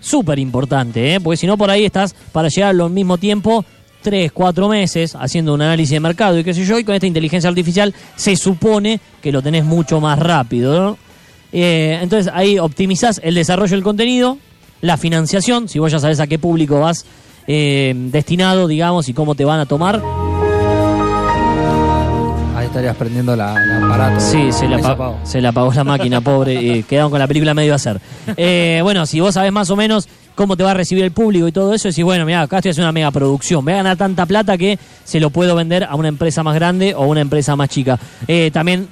súper 0.00 0.38
importante, 0.38 1.14
¿eh? 1.14 1.20
porque 1.20 1.36
si 1.36 1.46
no 1.46 1.58
por 1.58 1.70
ahí 1.70 1.84
estás 1.84 2.14
para 2.32 2.48
llegar 2.48 2.70
al 2.70 2.90
mismo 2.90 3.18
tiempo 3.18 3.64
tres, 4.02 4.32
cuatro 4.32 4.68
meses 4.68 5.16
haciendo 5.18 5.54
un 5.54 5.62
análisis 5.62 5.90
de 5.90 6.00
mercado 6.00 6.38
y 6.38 6.44
qué 6.44 6.54
sé 6.54 6.64
yo, 6.64 6.78
y 6.78 6.84
con 6.84 6.94
esta 6.94 7.06
inteligencia 7.06 7.48
artificial 7.48 7.94
se 8.16 8.36
supone 8.36 9.00
que 9.20 9.32
lo 9.32 9.42
tenés 9.42 9.64
mucho 9.64 10.00
más 10.00 10.18
rápido, 10.18 10.80
¿no? 10.80 10.98
Eh, 11.52 11.98
entonces 12.02 12.30
ahí 12.34 12.58
optimizás 12.58 13.20
el 13.24 13.34
desarrollo 13.34 13.74
del 13.74 13.82
contenido, 13.82 14.38
la 14.80 14.96
financiación, 14.96 15.68
si 15.68 15.78
vos 15.78 15.90
ya 15.90 15.98
sabés 15.98 16.20
a 16.20 16.26
qué 16.26 16.38
público 16.38 16.80
vas 16.80 17.04
eh, 17.46 17.94
destinado, 17.96 18.68
digamos, 18.68 19.08
y 19.08 19.14
cómo 19.14 19.34
te 19.34 19.44
van 19.44 19.60
a 19.60 19.66
tomar. 19.66 20.02
Ahí 22.54 22.66
estarías 22.66 22.96
prendiendo 22.96 23.34
la, 23.34 23.54
la 23.54 23.86
aparato. 23.86 24.20
Sí, 24.20 24.52
se 24.52 24.68
le, 24.68 24.74
apagó. 24.76 25.16
se 25.22 25.40
le 25.40 25.48
apagó 25.48 25.72
la 25.72 25.84
máquina, 25.84 26.20
pobre, 26.20 26.54
y 26.54 26.82
quedaron 26.82 27.10
con 27.10 27.18
la 27.18 27.26
película 27.26 27.54
medio 27.54 27.72
a 27.72 27.76
hacer. 27.76 28.00
Eh, 28.36 28.80
bueno, 28.82 29.06
si 29.06 29.20
vos 29.20 29.34
sabés 29.34 29.52
más 29.52 29.70
o 29.70 29.76
menos 29.76 30.08
cómo 30.38 30.56
te 30.56 30.62
va 30.62 30.70
a 30.70 30.74
recibir 30.74 31.02
el 31.02 31.10
público 31.10 31.48
y 31.48 31.52
todo 31.52 31.74
eso, 31.74 31.88
decís, 31.88 32.04
bueno, 32.04 32.24
mira, 32.24 32.42
acá 32.42 32.58
estoy 32.58 32.70
haciendo 32.70 32.86
una 32.86 32.92
mega 32.92 33.10
producción, 33.10 33.64
voy 33.64 33.74
a 33.74 33.78
ganar 33.78 33.96
tanta 33.96 34.24
plata 34.24 34.56
que 34.56 34.78
se 35.02 35.18
lo 35.18 35.30
puedo 35.30 35.56
vender 35.56 35.82
a 35.82 35.96
una 35.96 36.06
empresa 36.06 36.44
más 36.44 36.54
grande 36.54 36.94
o 36.94 37.02
a 37.02 37.06
una 37.06 37.20
empresa 37.20 37.56
más 37.56 37.68
chica. 37.68 37.98
Eh, 38.28 38.50
también 38.52 38.86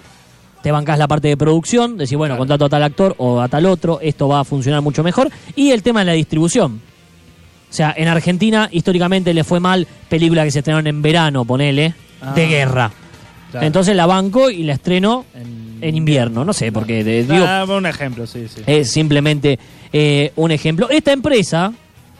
te 0.62 0.72
bancás 0.72 0.98
la 0.98 1.06
parte 1.06 1.28
de 1.28 1.36
producción, 1.36 1.96
decís, 1.96 2.16
bueno, 2.18 2.36
contrato 2.36 2.64
a 2.64 2.68
tal 2.68 2.82
actor 2.82 3.14
o 3.18 3.40
a 3.40 3.46
tal 3.46 3.66
otro, 3.66 4.00
esto 4.02 4.26
va 4.26 4.40
a 4.40 4.44
funcionar 4.44 4.82
mucho 4.82 5.04
mejor. 5.04 5.30
Y 5.54 5.70
el 5.70 5.84
tema 5.84 6.00
de 6.00 6.06
la 6.06 6.12
distribución. 6.14 6.80
O 7.70 7.72
sea, 7.72 7.94
en 7.96 8.08
Argentina 8.08 8.68
históricamente 8.72 9.32
le 9.32 9.44
fue 9.44 9.60
mal 9.60 9.86
películas 10.08 10.44
que 10.46 10.50
se 10.50 10.58
estrenaron 10.58 10.88
en 10.88 11.00
verano, 11.00 11.44
ponele, 11.44 11.94
Ah, 12.20 12.32
de 12.34 12.48
guerra. 12.48 12.90
claro. 13.52 13.66
Entonces 13.66 13.94
la 13.94 14.06
banco 14.06 14.50
y 14.50 14.64
la 14.64 14.72
estreno 14.72 15.24
En- 15.34 15.78
en 15.82 15.94
invierno, 15.96 16.44
no 16.44 16.52
sé, 16.52 16.72
porque 16.72 17.04
de- 17.04 17.24
digo, 17.24 17.44
Ah, 17.46 17.64
un 17.68 17.86
ejemplo, 17.86 18.26
sí, 18.26 18.46
sí. 18.48 18.62
es 18.66 18.90
simplemente 18.90 19.58
eh, 19.98 20.32
un 20.36 20.50
ejemplo. 20.50 20.90
Esta 20.90 21.12
empresa, 21.12 21.72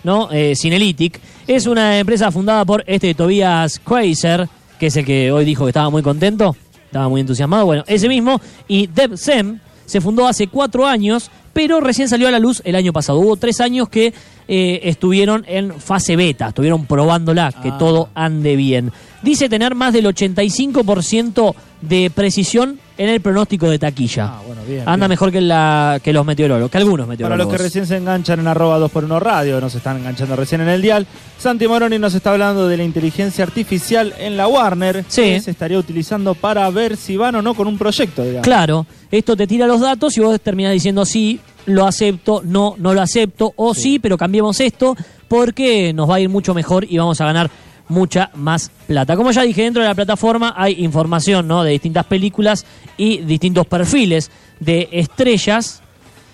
¿no? 0.02 0.30
Eh, 0.32 0.54
Cinelitic, 0.56 1.20
es 1.46 1.66
una 1.66 1.98
empresa 1.98 2.30
fundada 2.30 2.64
por 2.64 2.82
este 2.86 3.14
Tobias 3.14 3.78
Kreiser, 3.80 4.48
que 4.78 4.86
es 4.86 4.96
el 4.96 5.04
que 5.04 5.30
hoy 5.30 5.44
dijo 5.44 5.64
que 5.64 5.70
estaba 5.70 5.90
muy 5.90 6.02
contento, 6.02 6.56
estaba 6.86 7.10
muy 7.10 7.20
entusiasmado. 7.20 7.66
Bueno, 7.66 7.84
ese 7.86 8.08
mismo. 8.08 8.40
Y 8.66 8.86
Deb 8.86 9.18
Sem 9.18 9.58
se 9.84 10.00
fundó 10.00 10.26
hace 10.26 10.46
cuatro 10.46 10.86
años, 10.86 11.30
pero 11.52 11.80
recién 11.80 12.08
salió 12.08 12.28
a 12.28 12.30
la 12.30 12.38
luz 12.38 12.62
el 12.64 12.76
año 12.76 12.94
pasado. 12.94 13.18
Hubo 13.18 13.36
tres 13.36 13.60
años 13.60 13.90
que 13.90 14.14
eh, 14.48 14.80
estuvieron 14.84 15.44
en 15.46 15.78
fase 15.78 16.16
beta, 16.16 16.48
estuvieron 16.48 16.86
probándola, 16.86 17.52
que 17.52 17.68
Ah. 17.68 17.78
todo 17.78 18.08
ande 18.14 18.56
bien. 18.56 18.90
Dice 19.22 19.50
tener 19.50 19.74
más 19.74 19.92
del 19.92 20.06
85% 20.06 21.54
de 21.82 22.10
precisión 22.14 22.78
en 22.98 23.08
el 23.08 23.20
pronóstico 23.20 23.68
de 23.68 23.78
taquilla. 23.78 24.24
Ah, 24.26 24.40
bueno, 24.46 24.62
bien. 24.66 24.80
Anda 24.80 24.96
bien. 25.06 25.08
mejor 25.10 25.30
que, 25.32 25.40
la, 25.40 26.00
que 26.02 26.12
los 26.12 26.24
meteorólogos, 26.24 26.70
que 26.70 26.78
algunos 26.78 27.06
Para 27.06 27.12
meteorólogos. 27.12 27.52
los 27.52 27.56
que 27.60 27.62
recién 27.64 27.86
se 27.86 27.96
enganchan 27.96 28.40
en 28.40 28.46
arroba 28.48 28.78
2x1 28.78 29.18
radio, 29.20 29.60
nos 29.60 29.74
están 29.74 29.98
enganchando 29.98 30.34
recién 30.36 30.60
en 30.62 30.68
el 30.68 30.80
dial, 30.82 31.06
Santi 31.38 31.68
Moroni 31.68 31.98
nos 31.98 32.14
está 32.14 32.32
hablando 32.32 32.66
de 32.68 32.76
la 32.76 32.84
inteligencia 32.84 33.44
artificial 33.44 34.14
en 34.18 34.36
la 34.36 34.48
Warner, 34.48 35.04
Sí. 35.08 35.22
que 35.22 35.40
se 35.40 35.50
estaría 35.50 35.78
utilizando 35.78 36.34
para 36.34 36.68
ver 36.70 36.96
si 36.96 37.16
van 37.16 37.34
o 37.36 37.42
no 37.42 37.54
con 37.54 37.66
un 37.68 37.76
proyecto, 37.78 38.22
digamos. 38.22 38.44
Claro, 38.44 38.86
esto 39.10 39.36
te 39.36 39.46
tira 39.46 39.66
los 39.66 39.80
datos 39.80 40.16
y 40.16 40.20
vos 40.20 40.40
terminás 40.40 40.72
diciendo 40.72 41.04
sí, 41.04 41.38
lo 41.66 41.86
acepto, 41.86 42.42
no, 42.44 42.76
no 42.78 42.94
lo 42.94 43.02
acepto, 43.02 43.52
o 43.56 43.74
sí, 43.74 43.98
pero 43.98 44.16
cambiemos 44.16 44.60
esto 44.60 44.96
porque 45.28 45.92
nos 45.92 46.08
va 46.08 46.14
a 46.16 46.20
ir 46.20 46.28
mucho 46.28 46.54
mejor 46.54 46.86
y 46.88 46.96
vamos 46.98 47.20
a 47.20 47.24
ganar 47.24 47.50
mucha 47.88 48.30
más 48.34 48.70
plata. 48.86 49.16
Como 49.16 49.30
ya 49.30 49.42
dije, 49.42 49.62
dentro 49.62 49.82
de 49.82 49.88
la 49.88 49.94
plataforma 49.94 50.54
hay 50.56 50.84
información 50.84 51.46
¿no? 51.46 51.62
de 51.62 51.72
distintas 51.72 52.04
películas 52.06 52.64
y 52.96 53.18
distintos 53.18 53.66
perfiles 53.66 54.30
de 54.60 54.88
estrellas. 54.92 55.82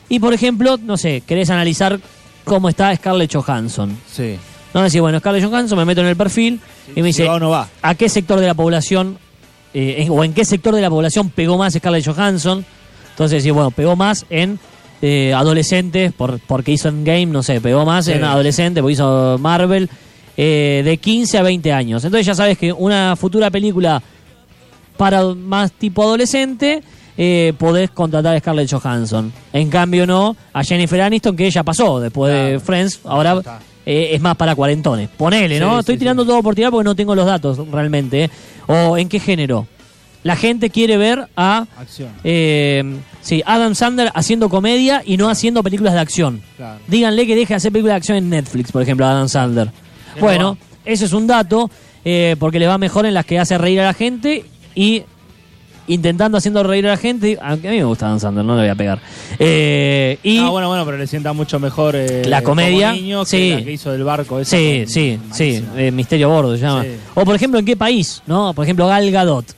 Y 0.09 0.19
por 0.19 0.33
ejemplo, 0.35 0.79
no 0.83 0.97
sé, 0.97 1.23
querés 1.27 1.51
analizar 1.51 1.99
cómo 2.45 2.69
está 2.69 2.95
Scarlett 2.97 3.33
Johansson. 3.35 3.97
Sí. 4.11 4.37
No 4.75 4.83
decir, 4.83 5.01
bueno, 5.03 5.19
Scarlett 5.19 5.45
Johansson, 5.45 5.79
me 5.79 5.85
meto 5.85 6.01
en 6.01 6.07
el 6.09 6.17
perfil 6.17 6.61
y 6.97 7.03
me 7.03 7.13
Si 7.13 7.21
dice, 7.23 7.25
va 7.29 7.35
o 7.35 7.41
no 7.41 7.51
va. 7.51 7.69
¿a 7.83 7.95
qué 7.95 8.09
sector 8.09 8.41
de 8.41 8.47
la 8.47 8.55
población 8.55 9.19
eh, 9.75 10.07
o 10.11 10.25
en 10.25 10.33
qué 10.33 10.45
sector 10.45 10.75
de 10.75 10.81
la 10.81 10.91
población 10.91 11.31
pegó 11.31 11.59
más 11.59 11.75
Scarlett 11.75 12.07
Johansson? 12.07 12.65
Entonces, 13.11 13.43
sí, 13.43 13.51
bueno, 13.51 13.71
pegó 13.71 13.95
más 13.97 14.25
en 14.31 14.59
eh, 15.03 15.35
adolescentes 15.35 16.13
por, 16.13 16.39
porque 16.41 16.73
hizo 16.73 16.89
Endgame, 16.89 17.27
no 17.27 17.43
sé, 17.43 17.61
pegó 17.61 17.85
más 17.85 18.07
Sí. 18.07 18.13
en 18.13 18.25
adolescentes 18.25 18.81
porque 18.83 18.95
hizo 18.95 19.37
Marvel 19.39 19.91
eh, 20.37 20.83
de 20.85 20.97
15 20.97 21.39
a 21.39 21.43
20 21.43 21.73
años. 21.73 22.05
Entonces 22.05 22.27
ya 22.27 22.35
sabes 22.35 22.59
que 22.59 22.73
una 22.73 23.17
futura 23.17 23.51
película 23.51 24.03
para 24.97 25.23
más 25.35 25.73
tipo 25.73 26.03
adolescente 26.03 26.83
eh, 27.17 27.53
podés 27.59 27.91
contratar 27.91 28.35
a 28.37 28.39
Scarlett 28.39 28.71
Johansson. 28.71 29.33
En 29.53 29.69
cambio 29.69 30.07
no 30.07 30.37
a 30.53 30.63
Jennifer 30.65 31.01
Aniston 31.03 31.37
que 31.37 31.47
ella 31.47 31.63
pasó 31.63 32.01
después 32.01 32.33
de. 32.33 32.61
Friends, 32.61 33.01
ahora 33.05 33.41
eh, 33.85 34.11
es 34.13 34.21
más 34.21 34.37
para 34.37 34.55
cuarentones. 34.55 35.09
Ponele, 35.11 35.59
¿no? 35.61 35.75
Sí, 35.75 35.81
Estoy 35.81 35.95
sí, 35.97 35.99
tirando 36.01 36.23
sí. 36.23 36.29
todo 36.29 36.43
por 36.43 36.55
tirar 36.55 36.71
porque 36.71 36.85
no 36.85 36.95
tengo 36.95 37.15
los 37.15 37.27
datos 37.27 37.59
realmente. 37.71 38.31
O 38.67 38.97
en 38.97 39.09
qué 39.09 39.19
género. 39.21 39.67
La 40.23 40.37
gente 40.37 40.71
quiere 40.71 40.97
ver 40.97 41.27
a 41.37 41.67
Acción. 41.77 42.11
eh, 42.23 42.97
sí, 43.23 43.43
Adam 43.45 43.75
Sandler 43.75 44.13
haciendo 44.15 44.49
comedia 44.49 45.03
y 45.05 45.17
no 45.17 45.29
haciendo 45.29 45.65
películas 45.65 45.95
de 45.95 45.99
acción. 46.01 46.43
Claro. 46.57 46.79
Díganle 46.87 47.27
que 47.27 47.35
deje 47.35 47.49
de 47.49 47.57
hacer 47.57 47.73
películas 47.73 47.95
de 47.95 47.97
acción 47.97 48.19
en 48.19 48.31
Netflix, 48.31 48.71
por 48.71 48.83
ejemplo, 48.83 49.05
a 49.05 49.11
Adam 49.11 49.29
Sandler. 49.29 49.73
Bueno, 50.21 50.57
no 50.61 50.73
ese 50.85 51.05
es 51.05 51.13
un 51.13 51.27
dato, 51.27 51.71
eh, 52.05 52.37
porque 52.39 52.59
le 52.59 52.67
va 52.67 52.79
mejor 52.79 53.07
en 53.07 53.15
las 53.15 53.25
que 53.25 53.39
hace 53.39 53.57
reír 53.59 53.81
a 53.81 53.85
la 53.85 53.95
gente 53.95 54.45
y 54.75 55.05
intentando 55.87 56.39
haciendo 56.39 56.63
reír 56.63 56.87
a 56.87 56.91
la 56.91 56.97
gente. 56.97 57.39
Aunque 57.41 57.69
a 57.69 57.71
mí 57.71 57.79
me 57.79 57.85
gusta 57.85 58.19
Sandler, 58.19 58.45
no 58.45 58.55
le 58.57 58.63
voy 58.63 58.71
a 58.71 58.75
pegar. 58.75 59.01
Eh, 59.39 60.19
y 60.23 60.39
Ah, 60.39 60.51
bueno, 60.51 60.69
bueno, 60.69 60.85
pero 60.85 60.97
le 60.99 61.07
sienta 61.07 61.33
mucho 61.33 61.59
mejor 61.61 61.95
eh, 61.97 62.23
La 62.27 62.43
comedia, 62.43 62.91
como 62.91 63.01
niño 63.01 63.25
que 63.25 63.31
sí. 63.31 63.51
la 63.51 63.65
que 63.65 63.73
hizo 63.73 63.93
del 63.93 64.05
barco. 64.05 64.41
esa 64.41 64.57
Sí, 64.57 64.85
sí, 64.87 65.19
sí, 65.33 65.65
eh, 65.77 65.91
Misterio 65.91 66.29
Bordo 66.29 66.57
se 66.57 66.63
llama. 66.63 66.83
Sí. 66.83 66.91
O 67.15 67.25
por 67.25 67.35
ejemplo, 67.35 67.59
¿en 67.59 67.67
qué 67.67 67.77
país? 67.77 68.23
¿No? 68.27 68.55
Por 68.55 68.65
ejemplo, 68.65 68.87
Gal 68.87 69.11
Gadot. 69.11 69.51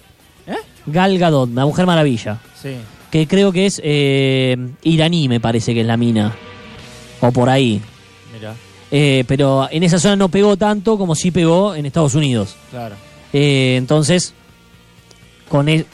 ¿Eh? 0.46 0.56
Gal 0.86 1.18
Gadot, 1.18 1.50
la 1.54 1.64
Mujer 1.64 1.86
Maravilla. 1.86 2.38
Sí. 2.60 2.76
Que 3.10 3.26
creo 3.26 3.52
que 3.52 3.66
es 3.66 3.80
eh, 3.84 4.56
iraní, 4.82 5.28
me 5.28 5.40
parece 5.40 5.72
que 5.72 5.82
es 5.82 5.86
la 5.86 5.96
mina. 5.96 6.34
O 7.20 7.30
por 7.30 7.48
ahí. 7.48 7.80
Mira, 8.34 8.54
Eh, 8.90 9.24
pero 9.26 9.66
en 9.70 9.82
esa 9.82 9.98
zona 9.98 10.14
no 10.16 10.28
pegó 10.28 10.56
tanto 10.56 10.96
como 10.98 11.14
sí 11.14 11.30
pegó 11.30 11.74
en 11.74 11.86
Estados 11.86 12.14
Unidos. 12.14 12.54
claro. 12.70 12.94
Eh, 13.32 13.74
entonces, 13.76 14.32
con 15.48 15.68
el, 15.68 15.86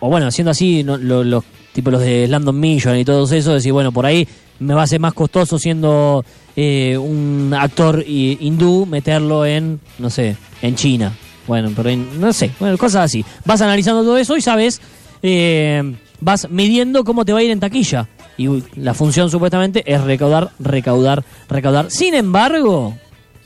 o 0.00 0.08
bueno, 0.08 0.26
haciendo 0.26 0.50
así, 0.50 0.82
no- 0.82 0.96
lo- 0.96 1.22
los 1.24 1.44
tipo 1.72 1.90
los 1.90 2.00
de 2.00 2.26
Landon 2.26 2.58
Million 2.58 2.96
y 2.98 3.04
todos 3.04 3.30
esos, 3.32 3.54
decir, 3.54 3.72
bueno, 3.72 3.92
por 3.92 4.04
ahí 4.06 4.26
me 4.58 4.74
va 4.74 4.82
a 4.82 4.86
ser 4.86 4.98
más 4.98 5.12
costoso 5.14 5.58
siendo 5.58 6.24
eh, 6.56 6.96
un 6.98 7.52
actor 7.56 8.02
hindú 8.08 8.86
meterlo 8.86 9.44
en, 9.44 9.78
no 9.98 10.08
sé, 10.10 10.36
en 10.62 10.74
China. 10.74 11.12
Bueno, 11.46 11.70
pero 11.76 11.90
en- 11.90 12.18
no 12.20 12.32
sé, 12.32 12.50
bueno, 12.58 12.76
cosas 12.78 13.04
así. 13.04 13.24
Vas 13.44 13.60
analizando 13.60 14.02
todo 14.02 14.16
eso 14.18 14.36
y 14.36 14.40
sabes, 14.40 14.80
eh, 15.22 15.94
vas 16.20 16.48
midiendo 16.50 17.04
cómo 17.04 17.24
te 17.24 17.32
va 17.32 17.38
a 17.40 17.42
ir 17.42 17.50
en 17.50 17.60
taquilla. 17.60 18.08
Y 18.38 18.62
la 18.76 18.94
función 18.94 19.30
supuestamente 19.30 19.82
es 19.86 20.00
recaudar, 20.02 20.50
recaudar, 20.58 21.24
recaudar. 21.48 21.90
Sin 21.90 22.14
embargo, 22.14 22.94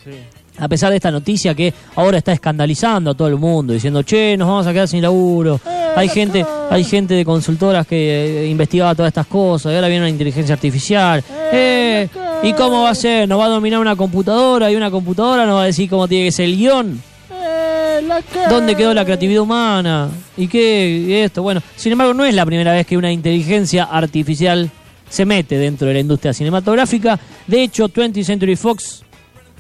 Sí. 0.05 0.11
a 0.59 0.69
pesar 0.69 0.91
de 0.91 0.97
esta 0.97 1.11
noticia 1.11 1.55
que 1.55 1.73
ahora 1.95 2.19
está 2.19 2.33
escandalizando 2.33 3.11
a 3.11 3.15
todo 3.15 3.29
el 3.29 3.37
mundo, 3.37 3.73
diciendo, 3.73 4.03
che, 4.03 4.37
nos 4.37 4.49
vamos 4.49 4.67
a 4.67 4.73
quedar 4.73 4.89
sin 4.89 5.03
laburo. 5.03 5.61
Hay 5.97 6.09
gente, 6.09 6.45
hay 6.71 6.85
gente 6.85 7.15
de 7.15 7.25
consultoras 7.25 7.87
que 7.87 8.45
eh, 8.45 8.49
investigaba 8.49 8.95
todas 8.95 9.11
estas 9.11 9.27
cosas, 9.27 9.73
y 9.73 9.75
ahora 9.75 9.89
viene 9.89 10.03
una 10.05 10.11
inteligencia 10.11 10.55
artificial. 10.55 11.23
Eh, 11.53 12.09
¿Y 12.43 12.53
cómo 12.55 12.83
va 12.85 12.91
a 12.91 12.95
ser? 12.95 13.29
¿Nos 13.29 13.39
va 13.39 13.47
a 13.47 13.49
dominar 13.49 13.81
una 13.81 13.95
computadora? 13.97 14.71
Y 14.71 14.77
una 14.77 14.91
computadora 14.91 15.45
nos 15.47 15.57
va 15.57 15.63
a 15.63 15.67
decir 15.67 15.91
cómo 15.91 16.09
tiene 16.09 16.27
que 16.27 16.33
ser 16.33 16.47
el 16.47 16.57
guion. 16.57 17.03
¿Dónde 18.49 18.75
quedó 18.75 18.95
la 18.95 19.05
creatividad 19.05 19.43
humana? 19.43 20.09
¿Y 20.37 20.49
qué 20.49 21.05
y 21.07 21.13
esto? 21.13 21.43
Bueno, 21.43 21.61
sin 21.77 21.93
embargo, 21.93 22.15
no 22.15 22.25
es 22.25 22.35
la 22.35 22.47
primera 22.47 22.73
vez 22.73 22.87
que 22.87 22.97
una 22.97 23.13
inteligencia 23.13 23.85
artificial 23.85 24.71
se 25.11 25.27
mete 25.27 25.59
dentro 25.59 25.87
de 25.89 25.93
la 25.95 26.01
industria 26.01 26.33
cinematográfica. 26.33 27.21
De 27.47 27.63
hecho, 27.63 27.89
20th 27.91 28.25
Century 28.25 28.57
Fox 28.57 29.03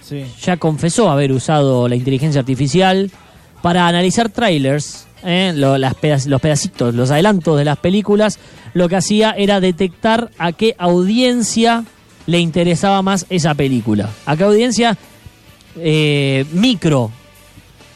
Sí. 0.00 0.25
ya 0.42 0.57
confesó 0.57 1.11
haber 1.11 1.30
usado 1.33 1.87
la 1.87 1.95
inteligencia 1.97 2.40
artificial 2.40 3.11
para 3.61 3.87
analizar 3.87 4.30
trailers, 4.30 5.07
¿eh? 5.23 5.52
Lo- 5.54 5.76
las 5.76 5.95
los 6.26 6.40
pedacitos, 6.40 6.95
los 6.95 7.11
adelantos 7.11 7.59
de 7.59 7.64
las 7.66 7.76
películas. 7.76 8.38
Lo 8.73 8.88
que 8.88 8.97
hacía 8.97 9.33
era 9.37 9.61
detectar 9.61 10.30
a 10.38 10.52
qué 10.52 10.75
audiencia 10.78 11.85
le 12.26 12.38
interesaba 12.40 13.02
más 13.02 13.26
esa 13.28 13.54
película. 13.54 14.09
A 14.25 14.37
qué 14.37 14.45
audiencia 14.45 14.97
eh, 15.76 16.47
micro 16.52 17.11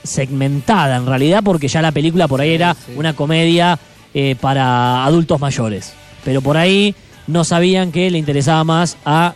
segmentada 0.03 0.97
en 0.97 1.07
realidad, 1.07 1.43
porque 1.45 1.69
ya 1.69 1.81
la 1.83 1.93
película 1.93 2.29
por 2.29 2.41
ahí 2.41 2.51
era 2.55 2.75
sí. 2.75 2.93
una 2.97 3.15
comedia 3.15 3.79
eh, 4.13 4.37
para 4.41 5.05
adultos 5.05 5.41
mayores. 5.41 5.93
Pero 6.25 6.43
por 6.43 6.57
ahí 6.57 6.95
no 7.27 7.45
sabían 7.45 7.93
que 7.93 8.11
le 8.11 8.19
interesaba 8.19 8.65
más 8.65 8.97
a 9.05 9.35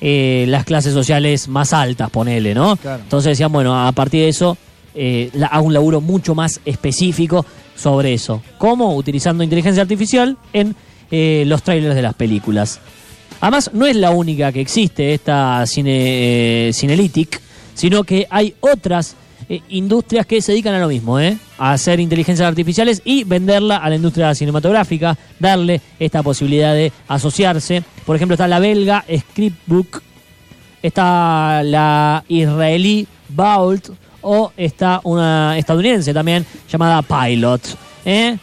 eh, 0.00 0.44
las 0.48 0.64
clases 0.64 0.92
sociales 0.92 1.48
más 1.48 1.72
altas, 1.72 2.10
ponele, 2.10 2.54
¿no? 2.54 2.76
Claro. 2.76 3.02
Entonces 3.02 3.30
decían, 3.30 3.52
bueno, 3.52 3.86
a 3.86 3.90
partir 3.92 4.20
de 4.22 4.28
eso 4.28 4.56
eh, 4.94 5.30
la- 5.34 5.46
hago 5.48 5.66
un 5.66 5.72
laburo 5.72 6.00
mucho 6.00 6.34
más 6.34 6.60
específico 6.64 7.44
sobre 7.76 8.12
eso. 8.14 8.42
¿Cómo? 8.58 8.94
Utilizando 8.96 9.42
inteligencia 9.42 9.82
artificial 9.82 10.36
en 10.52 10.76
eh, 11.10 11.44
los 11.46 11.62
trailers 11.62 11.94
de 11.94 12.02
las 12.02 12.14
películas. 12.14 12.80
Además, 13.40 13.70
no 13.74 13.86
es 13.86 13.96
la 13.96 14.10
única 14.10 14.52
que 14.52 14.60
existe 14.60 15.12
esta 15.14 15.66
cine, 15.66 16.68
eh, 16.68 16.72
Cinelytic, 16.72 17.40
sino 17.74 18.04
que 18.04 18.26
hay 18.30 18.54
otras 18.60 19.16
eh, 19.48 19.60
industrias 19.70 20.26
que 20.26 20.40
se 20.40 20.52
dedican 20.52 20.74
a 20.74 20.78
lo 20.78 20.88
mismo, 20.88 21.18
¿eh? 21.18 21.36
A 21.58 21.72
hacer 21.72 22.00
inteligencias 22.00 22.46
artificiales 22.48 23.00
y 23.04 23.24
venderla 23.24 23.76
a 23.76 23.88
la 23.88 23.96
industria 23.96 24.34
cinematográfica, 24.34 25.16
darle 25.38 25.80
esta 25.98 26.22
posibilidad 26.22 26.74
de 26.74 26.92
asociarse. 27.08 27.82
Por 28.04 28.16
ejemplo, 28.16 28.34
está 28.34 28.48
la 28.48 28.58
belga 28.58 29.04
Scriptbook, 29.08 30.02
está 30.82 31.62
la 31.62 32.24
israelí 32.28 33.06
Vault 33.28 33.90
o 34.22 34.52
está 34.56 35.00
una 35.04 35.56
estadounidense 35.58 36.12
también 36.14 36.44
llamada 36.70 37.02
Pilot. 37.02 37.62
¿eh? 38.04 38.36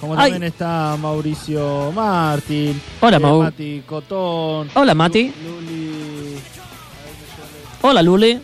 Como 0.00 0.14
Ay. 0.14 0.32
también 0.32 0.52
está 0.52 0.96
Mauricio 1.00 1.90
Martín. 1.92 2.80
Hola, 3.00 3.16
eh, 3.16 3.20
Mau. 3.20 3.42
Mati 3.42 3.82
Cotón. 3.86 4.68
Hola, 4.74 4.94
Mati. 4.94 5.32
Lu- 5.44 5.60
Luli. 5.60 6.36
Hola, 7.82 8.02
Luli. 8.02 8.38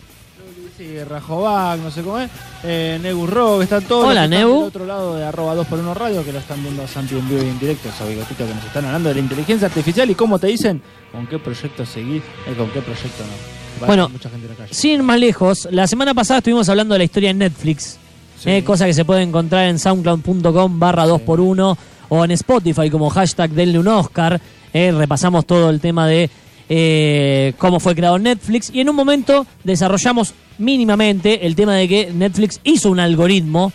Sí, 0.80 0.96
Rajovac, 1.04 1.78
no 1.80 1.90
sé 1.90 2.00
cómo 2.00 2.18
es. 2.18 2.30
Eh, 2.64 2.98
Nebu 3.02 3.26
Rock, 3.26 3.64
están 3.64 3.84
todos. 3.84 4.06
Hola, 4.06 4.22
los 4.22 4.30
que 4.30 4.34
están 4.36 4.48
Nebu. 4.48 4.58
Del 4.60 4.68
otro 4.68 4.86
lado 4.86 5.14
de 5.14 5.24
arroba 5.26 5.54
2 5.54 5.66
por 5.66 5.78
1 5.78 5.92
radio, 5.92 6.24
que 6.24 6.32
lo 6.32 6.38
están 6.38 6.62
viendo 6.62 6.82
a 6.82 6.86
Santi 6.88 7.18
en 7.18 7.28
vivo 7.28 7.42
y 7.42 7.48
en 7.48 7.58
directo, 7.58 7.90
esos 7.90 8.08
bigotitos 8.08 8.48
que 8.48 8.54
nos 8.54 8.64
están 8.64 8.86
hablando 8.86 9.10
de 9.10 9.16
la 9.16 9.20
inteligencia 9.20 9.66
artificial 9.68 10.08
y 10.08 10.14
cómo 10.14 10.38
te 10.38 10.46
dicen 10.46 10.80
con 11.12 11.26
qué 11.26 11.38
proyecto 11.38 11.84
seguir 11.84 12.22
y 12.50 12.54
con 12.54 12.70
qué 12.70 12.80
proyecto 12.80 13.22
no. 13.24 13.82
Va 13.82 13.88
Bueno, 13.88 14.08
mucha 14.08 14.30
gente 14.30 14.46
en 14.46 14.52
la 14.52 14.56
calle. 14.56 14.72
Sin 14.72 14.90
ir 14.92 15.02
más 15.02 15.20
lejos, 15.20 15.68
la 15.70 15.86
semana 15.86 16.14
pasada 16.14 16.38
estuvimos 16.38 16.66
hablando 16.70 16.94
de 16.94 16.98
la 17.00 17.04
historia 17.04 17.28
en 17.28 17.36
Netflix, 17.38 17.98
Sí. 18.42 18.48
eh, 18.50 18.64
cosa 18.64 18.86
que 18.86 18.94
se 18.94 19.04
puede 19.04 19.20
encontrar 19.20 19.66
en 19.68 19.78
soundcloud.com 19.78 20.78
barra 20.78 21.04
2x1 21.06 21.76
o 22.08 22.24
en 22.24 22.30
Spotify 22.30 22.88
como 22.88 23.10
hashtag 23.10 23.50
denle 23.50 23.78
un 23.78 23.88
Oscar. 23.88 24.40
eh, 24.72 24.92
repasamos 24.92 25.44
todo 25.44 25.68
el 25.68 25.78
tema 25.80 26.06
de 26.06 26.30
eh, 26.72 27.52
cómo 27.58 27.80
fue 27.80 27.96
creado 27.96 28.16
Netflix 28.20 28.70
y 28.72 28.80
en 28.80 28.88
un 28.88 28.94
momento 28.94 29.44
desarrollamos 29.64 30.34
mínimamente 30.56 31.44
el 31.46 31.56
tema 31.56 31.74
de 31.74 31.88
que 31.88 32.12
Netflix 32.14 32.60
hizo 32.62 32.90
un 32.90 33.00
algoritmo 33.00 33.72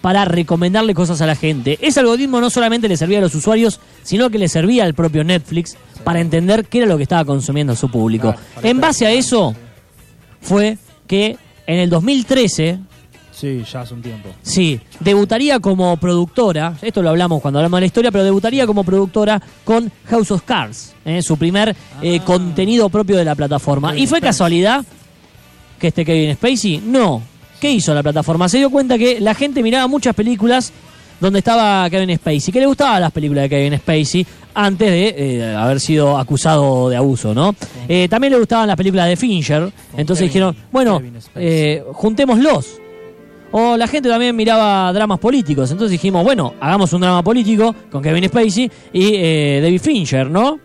para 0.00 0.24
recomendarle 0.24 0.94
cosas 0.94 1.20
a 1.20 1.26
la 1.26 1.34
gente. 1.34 1.76
Ese 1.82 1.98
algoritmo 1.98 2.40
no 2.40 2.48
solamente 2.48 2.88
le 2.88 2.96
servía 2.96 3.18
a 3.18 3.22
los 3.22 3.34
usuarios, 3.34 3.80
sino 4.04 4.30
que 4.30 4.38
le 4.38 4.48
servía 4.48 4.84
al 4.84 4.94
propio 4.94 5.24
Netflix 5.24 5.76
para 6.04 6.20
entender 6.20 6.66
qué 6.66 6.78
era 6.78 6.86
lo 6.86 6.96
que 6.96 7.02
estaba 7.02 7.24
consumiendo 7.24 7.74
su 7.74 7.90
público. 7.90 8.32
Claro, 8.32 8.68
en 8.68 8.80
base 8.80 9.06
a 9.06 9.10
eso 9.10 9.54
fue 10.40 10.78
que 11.08 11.36
en 11.66 11.80
el 11.80 11.90
2013, 11.90 12.78
Sí, 13.38 13.62
ya 13.70 13.82
hace 13.82 13.92
un 13.92 14.00
tiempo. 14.00 14.30
sí, 14.40 14.80
debutaría 15.00 15.60
como 15.60 15.96
productora, 15.98 16.74
esto 16.80 17.02
lo 17.02 17.10
hablamos 17.10 17.42
cuando 17.42 17.58
hablamos 17.58 17.76
de 17.76 17.80
la 17.82 17.86
historia, 17.86 18.10
pero 18.10 18.24
debutaría 18.24 18.66
como 18.66 18.82
productora 18.82 19.42
con 19.62 19.92
House 20.06 20.30
of 20.30 20.40
Cards, 20.42 20.94
¿eh? 21.04 21.20
su 21.20 21.36
primer 21.36 21.76
eh, 22.00 22.18
Ah. 22.18 22.24
contenido 22.24 22.88
propio 22.88 23.16
de 23.18 23.24
la 23.26 23.34
plataforma. 23.34 23.90
Kevin 23.90 24.04
¿Y 24.04 24.06
fue 24.06 24.22
casualidad 24.22 24.82
que 25.78 25.88
este 25.88 26.02
Kevin 26.04 26.34
Spacey? 26.34 26.78
No. 26.86 27.20
¿Qué 27.60 27.70
hizo 27.70 27.92
la 27.92 28.02
plataforma? 28.02 28.48
Se 28.48 28.56
dio 28.58 28.70
cuenta 28.70 28.96
que 28.96 29.20
la 29.20 29.34
gente 29.34 29.62
miraba 29.62 29.86
muchas 29.86 30.14
películas 30.14 30.72
donde 31.20 31.40
estaba 31.40 31.88
Kevin 31.90 32.16
Spacey, 32.16 32.52
que 32.52 32.60
le 32.60 32.66
gustaban 32.66 33.00
las 33.02 33.12
películas 33.12 33.42
de 33.44 33.48
Kevin 33.50 33.78
Spacey 33.78 34.26
antes 34.54 34.90
de 34.90 35.14
eh, 35.42 35.54
haber 35.54 35.78
sido 35.80 36.16
acusado 36.16 36.88
de 36.88 36.96
abuso, 36.96 37.34
¿no? 37.34 37.54
Eh, 37.88 38.08
también 38.08 38.32
le 38.32 38.38
gustaban 38.38 38.66
las 38.66 38.76
películas 38.76 39.08
de 39.08 39.16
Fincher, 39.16 39.70
entonces 39.96 40.24
Kevin- 40.24 40.28
dijeron, 40.28 40.56
bueno, 40.72 41.02
eh, 41.34 41.82
juntémoslos. 41.92 42.80
O 43.58 43.74
la 43.74 43.86
gente 43.86 44.06
también 44.10 44.36
miraba 44.36 44.92
dramas 44.92 45.18
políticos, 45.18 45.70
entonces 45.70 45.92
dijimos, 45.92 46.22
bueno, 46.22 46.52
hagamos 46.60 46.92
un 46.92 47.00
drama 47.00 47.22
político 47.22 47.74
con 47.90 48.02
Kevin 48.02 48.28
Spacey 48.28 48.70
y 48.92 49.14
eh, 49.14 49.60
David 49.62 49.80
Fincher, 49.80 50.28
¿no? 50.30 50.60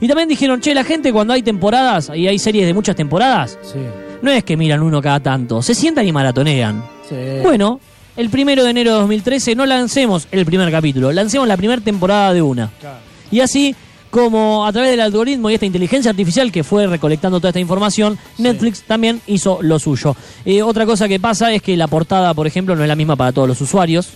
Y 0.00 0.06
también 0.06 0.28
dijeron, 0.28 0.60
che, 0.60 0.72
la 0.72 0.84
gente 0.84 1.12
cuando 1.12 1.32
hay 1.34 1.42
temporadas 1.42 2.12
y 2.14 2.28
hay 2.28 2.38
series 2.38 2.66
de 2.68 2.72
muchas 2.72 2.94
temporadas, 2.94 3.58
Sí. 3.62 3.80
no 4.22 4.30
es 4.30 4.44
que 4.44 4.56
miran 4.56 4.80
uno 4.80 5.02
cada 5.02 5.18
tanto, 5.18 5.60
se 5.60 5.74
sientan 5.74 6.06
y 6.06 6.12
maratonean. 6.12 6.84
Sí. 7.08 7.16
Bueno, 7.42 7.80
el 8.16 8.30
primero 8.30 8.62
de 8.62 8.70
enero 8.70 8.92
de 8.92 8.98
2013 9.00 9.56
no 9.56 9.66
lancemos 9.66 10.28
el 10.30 10.46
primer 10.46 10.70
capítulo, 10.70 11.10
lancemos 11.10 11.48
la 11.48 11.56
primera 11.56 11.82
temporada 11.82 12.32
de 12.32 12.42
una. 12.42 12.70
Claro. 12.78 12.98
Y 13.32 13.40
así, 13.40 13.74
como 14.10 14.66
a 14.66 14.72
través 14.72 14.90
del 14.90 15.00
algoritmo 15.00 15.50
y 15.50 15.54
esta 15.54 15.66
inteligencia 15.66 16.10
artificial 16.10 16.50
que 16.50 16.64
fue 16.64 16.86
recolectando 16.86 17.38
toda 17.38 17.50
esta 17.50 17.60
información, 17.60 18.18
Netflix 18.38 18.82
también 18.82 19.20
hizo 19.26 19.58
lo 19.62 19.78
suyo. 19.78 20.16
Eh, 20.44 20.62
otra 20.62 20.84
cosa 20.84 21.08
que 21.08 21.20
pasa 21.20 21.52
es 21.52 21.62
que 21.62 21.76
la 21.76 21.86
portada, 21.86 22.34
por 22.34 22.46
ejemplo, 22.46 22.74
no 22.74 22.82
es 22.82 22.88
la 22.88 22.96
misma 22.96 23.16
para 23.16 23.32
todos 23.32 23.48
los 23.48 23.60
usuarios. 23.60 24.08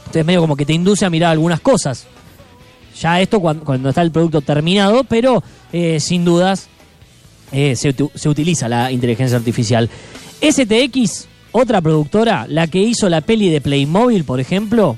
Entonces 0.00 0.24
medio 0.24 0.40
como 0.40 0.56
que 0.56 0.66
te 0.66 0.72
induce 0.72 1.04
a 1.04 1.10
mirar 1.10 1.32
algunas 1.32 1.60
cosas. 1.60 2.06
Ya 3.00 3.20
esto 3.20 3.40
cuando, 3.40 3.64
cuando 3.64 3.88
está 3.88 4.02
el 4.02 4.10
producto 4.10 4.40
terminado, 4.40 5.04
pero 5.04 5.42
eh, 5.72 5.98
sin 6.00 6.24
dudas 6.24 6.68
eh, 7.52 7.76
se, 7.76 7.94
se 8.14 8.28
utiliza 8.28 8.68
la 8.68 8.90
inteligencia 8.90 9.36
artificial. 9.36 9.90
STX, 10.40 11.26
otra 11.52 11.80
productora, 11.80 12.46
la 12.48 12.68
que 12.68 12.78
hizo 12.78 13.08
la 13.08 13.20
peli 13.20 13.50
de 13.50 13.60
Playmobil, 13.60 14.24
por 14.24 14.40
ejemplo, 14.40 14.96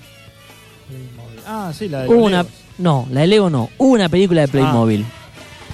Ah, 1.47 1.73
sí, 1.73 1.89
la 1.89 2.03
de 2.03 2.09
Hubo 2.09 2.25
una. 2.25 2.45
No, 2.79 3.07
la 3.11 3.23
de 3.23 3.27
Lego 3.27 3.51
no, 3.51 3.71
hubo 3.79 3.95
una 3.95 4.09
película 4.09 4.43
de 4.43 4.49
Playmobil. 4.49 5.05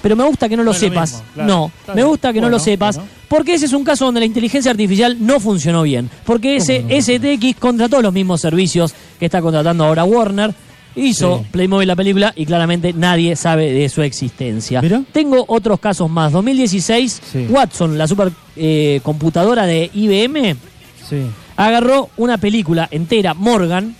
Pero 0.01 0.15
me 0.17 0.23
gusta 0.25 0.49
que 0.49 0.57
no 0.57 0.63
lo 0.63 0.71
No 0.71 0.75
es 0.75 0.81
lo 0.81 0.89
sepas. 0.89 1.11
mismo, 1.13 1.25
claro. 1.33 1.47
No, 1.49 1.71
Está 1.79 1.91
me 1.93 1.95
bien. 2.01 2.07
gusta 2.07 2.33
que 2.33 2.41
no 2.41 2.49
lo 2.49 2.59
sepas. 2.59 2.95
bueno. 2.97 3.09
Porque 3.29 3.53
ese 3.53 3.65
es 3.67 3.73
un 3.73 3.83
caso 3.85 4.03
donde 4.05 4.19
la 4.19 4.25
inteligencia 4.25 4.69
artificial 4.71 5.15
no 5.19 5.39
funcionó 5.39 5.83
bien. 5.83 6.09
Porque 6.25 6.57
ese 6.57 6.81
¿Cómo 6.81 6.93
no 6.93 7.01
STX 7.01 7.55
contrató 7.59 8.01
los 8.01 8.11
mismos 8.13 8.41
servicios 8.41 8.93
que 9.17 9.25
está 9.25 9.41
contratando 9.41 9.85
ahora 9.85 10.03
Warner. 10.03 10.53
Hizo 10.95 11.39
Sí. 11.39 11.45
Playmobil 11.51 11.87
la 11.87 11.95
película 11.95 12.33
y 12.35 12.45
claramente 12.45 12.93
nadie 12.93 13.35
sabe 13.35 13.71
de 13.71 13.89
su 13.89 14.01
existencia. 14.03 14.79
Mira. 14.81 15.01
Tengo 15.11 15.43
otros 15.47 15.79
casos 15.79 16.07
más. 16.09 16.31
2016, 16.33 17.21
Sí. 17.31 17.47
Watson, 17.49 17.97
la 17.97 18.05
supercomputadora 18.07 19.65
de 19.65 19.89
IBM, 19.93 20.55
Sí. 21.09 21.21
agarró 21.55 22.09
una 22.17 22.37
película 22.37 22.87
entera, 22.91 23.33
Morgan, 23.33 23.95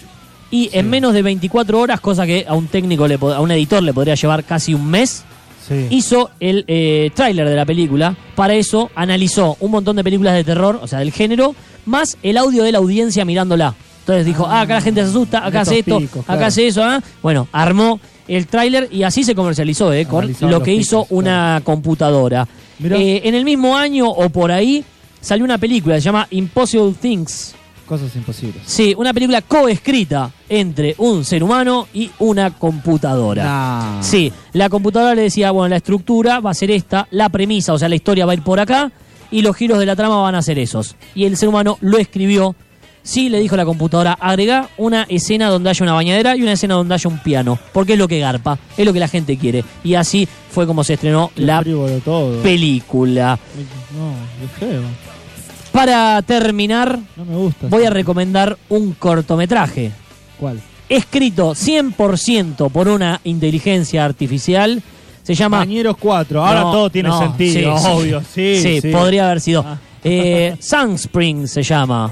y 0.53 0.69
en 0.71 0.87
menos 0.87 1.15
de 1.15 1.23
24 1.23 1.79
horas, 1.79 1.99
cosa 1.99 2.27
que 2.27 2.45
a 2.47 2.53
un 2.53 2.67
técnico, 2.67 3.07
le, 3.07 3.15
a 3.15 3.39
un 3.39 3.49
editor 3.49 3.81
le 3.81 3.91
podría 3.91 4.13
llevar 4.13 4.43
casi 4.43 4.75
un 4.75 4.85
mes, 4.85 5.23
Sí. 5.67 5.87
hizo 5.89 6.29
el 6.39 6.63
eh, 6.67 7.09
tráiler 7.15 7.49
de 7.49 7.55
la 7.55 7.65
película. 7.65 8.15
Para 8.35 8.53
eso 8.53 8.91
analizó 8.93 9.57
un 9.61 9.71
montón 9.71 9.95
de 9.95 10.03
películas 10.03 10.35
de 10.35 10.43
terror, 10.43 10.77
o 10.79 10.87
sea, 10.87 10.99
del 10.99 11.11
género, 11.11 11.55
más 11.85 12.17
el 12.21 12.37
audio 12.37 12.63
de 12.63 12.71
la 12.71 12.77
audiencia 12.77 13.25
mirándola. 13.25 13.73
Entonces 14.01 14.27
dijo, 14.27 14.45
ah, 14.45 14.61
acá 14.61 14.75
la 14.75 14.81
gente 14.81 15.01
se 15.01 15.09
asusta, 15.09 15.43
acá 15.43 15.61
hace 15.61 15.79
esto, 15.79 15.97
picos, 15.97 16.19
acá 16.19 16.33
claro. 16.33 16.45
hace 16.45 16.67
eso, 16.67 16.83
¿ah? 16.83 17.01
Bueno, 17.23 17.47
armó 17.51 17.99
el 18.27 18.45
tráiler 18.45 18.89
y 18.91 19.01
así 19.03 19.23
se 19.23 19.33
comercializó, 19.33 19.91
¿eh? 19.91 20.05
Con 20.05 20.35
lo 20.41 20.61
que 20.61 20.73
hizo 20.73 21.07
una 21.09 21.61
computadora. 21.63 22.47
Eh, 22.83 23.21
en 23.23 23.33
el 23.33 23.43
mismo 23.45 23.75
año 23.75 24.07
o 24.07 24.29
por 24.29 24.51
ahí 24.51 24.83
salió 25.19 25.45
una 25.45 25.57
película, 25.57 25.95
se 25.95 26.01
llama 26.01 26.27
Impossible 26.29 26.93
Things. 27.01 27.55
Cosas 27.87 28.15
imposibles. 28.15 28.63
Sí, 28.65 28.93
una 28.97 29.13
película 29.13 29.41
coescrita 29.41 30.31
entre 30.47 30.95
un 30.99 31.25
ser 31.25 31.43
humano 31.43 31.87
y 31.93 32.09
una 32.19 32.51
computadora. 32.51 33.43
Nah. 33.43 34.01
Sí, 34.03 34.31
la 34.53 34.69
computadora 34.69 35.15
le 35.15 35.23
decía, 35.23 35.51
bueno, 35.51 35.69
la 35.69 35.77
estructura 35.77 36.39
va 36.39 36.51
a 36.51 36.53
ser 36.53 36.71
esta, 36.71 37.07
la 37.11 37.29
premisa, 37.29 37.73
o 37.73 37.77
sea, 37.77 37.89
la 37.89 37.95
historia 37.95 38.25
va 38.25 38.31
a 38.31 38.35
ir 38.35 38.41
por 38.41 38.59
acá 38.59 38.91
y 39.31 39.41
los 39.41 39.55
giros 39.55 39.79
de 39.79 39.85
la 39.85 39.95
trama 39.95 40.17
van 40.21 40.35
a 40.35 40.41
ser 40.41 40.59
esos. 40.59 40.95
Y 41.13 41.25
el 41.25 41.35
ser 41.37 41.49
humano 41.49 41.77
lo 41.81 41.97
escribió. 41.97 42.55
Sí, 43.05 43.27
le 43.27 43.39
dijo 43.41 43.57
la 43.57 43.65
computadora, 43.65 44.13
agrega 44.13 44.69
una 44.77 45.03
escena 45.09 45.49
donde 45.49 45.69
haya 45.69 45.83
una 45.83 45.91
bañadera 45.91 46.37
y 46.37 46.41
una 46.41 46.53
escena 46.53 46.75
donde 46.75 46.93
haya 46.93 47.09
un 47.09 47.19
piano, 47.19 47.59
porque 47.73 47.93
es 47.93 47.99
lo 47.99 48.07
que 48.07 48.19
garpa, 48.19 48.57
es 48.77 48.85
lo 48.85 48.93
que 48.93 48.99
la 49.01 49.09
gente 49.09 49.37
quiere. 49.37 49.65
Y 49.83 49.95
así 49.95 50.25
fue 50.51 50.65
como 50.65 50.85
se 50.85 50.93
estrenó 50.93 51.29
Qué 51.35 51.41
la 51.41 51.61
todo. 52.05 52.41
película. 52.41 53.37
No, 53.97 54.13
qué 54.57 54.65
feo. 54.67 54.81
Para 55.73 56.21
terminar, 56.21 56.99
No 57.17 57.25
me 57.25 57.35
gusta. 57.35 57.67
voy 57.67 57.83
a 57.83 57.89
recomendar 57.89 58.57
un 58.69 58.93
cortometraje 58.93 59.91
¿Cuál? 60.39 60.61
escrito 60.87 61.53
100% 61.55 62.69
por 62.71 62.87
una 62.87 63.19
inteligencia 63.23 64.05
artificial. 64.05 64.81
Se 65.23 65.33
llama 65.33 65.57
Bañeros 65.57 65.97
4. 65.97 66.45
Ahora 66.45 66.61
No, 66.61 66.71
todo 66.71 66.89
tiene 66.89 67.09
no, 67.09 67.19
sentido, 67.19 67.77
sí, 67.77 67.85
obvio. 67.89 68.21
Sí, 68.21 68.59
Sí, 68.61 68.81
sí. 68.81 68.91
podría 68.91 69.25
haber 69.25 69.41
sido. 69.41 69.65
Ah. 69.65 69.79
Eh, 70.03 70.55
Sunspring 70.59 71.47
se 71.47 71.63
llama. 71.63 72.11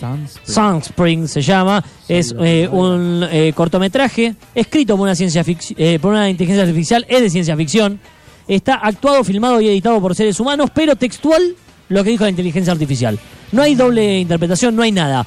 Sunspring. 0.00 0.54
Sunspring 0.54 1.28
se 1.28 1.42
llama. 1.42 1.84
Es 2.08 2.34
eh, 2.40 2.68
un 2.72 3.24
eh, 3.30 3.52
cortometraje 3.54 4.34
escrito 4.54 4.96
por 4.96 5.04
una, 5.04 5.14
ciencia 5.14 5.44
eh, 5.76 5.98
por 6.00 6.12
una 6.12 6.28
inteligencia 6.28 6.62
artificial. 6.64 7.06
Es 7.08 7.20
de 7.20 7.30
ciencia 7.30 7.56
ficción. 7.56 8.00
Está 8.48 8.74
actuado, 8.74 9.22
filmado 9.22 9.60
y 9.60 9.68
editado 9.68 10.00
por 10.00 10.16
seres 10.16 10.40
humanos, 10.40 10.70
pero 10.74 10.96
textual 10.96 11.54
lo 11.90 12.02
que 12.02 12.10
dijo 12.10 12.24
la 12.24 12.30
inteligencia 12.30 12.72
artificial. 12.72 13.18
No 13.52 13.60
hay 13.62 13.74
doble 13.74 14.20
interpretación, 14.20 14.74
no 14.74 14.82
hay 14.82 14.92
nada. 14.92 15.26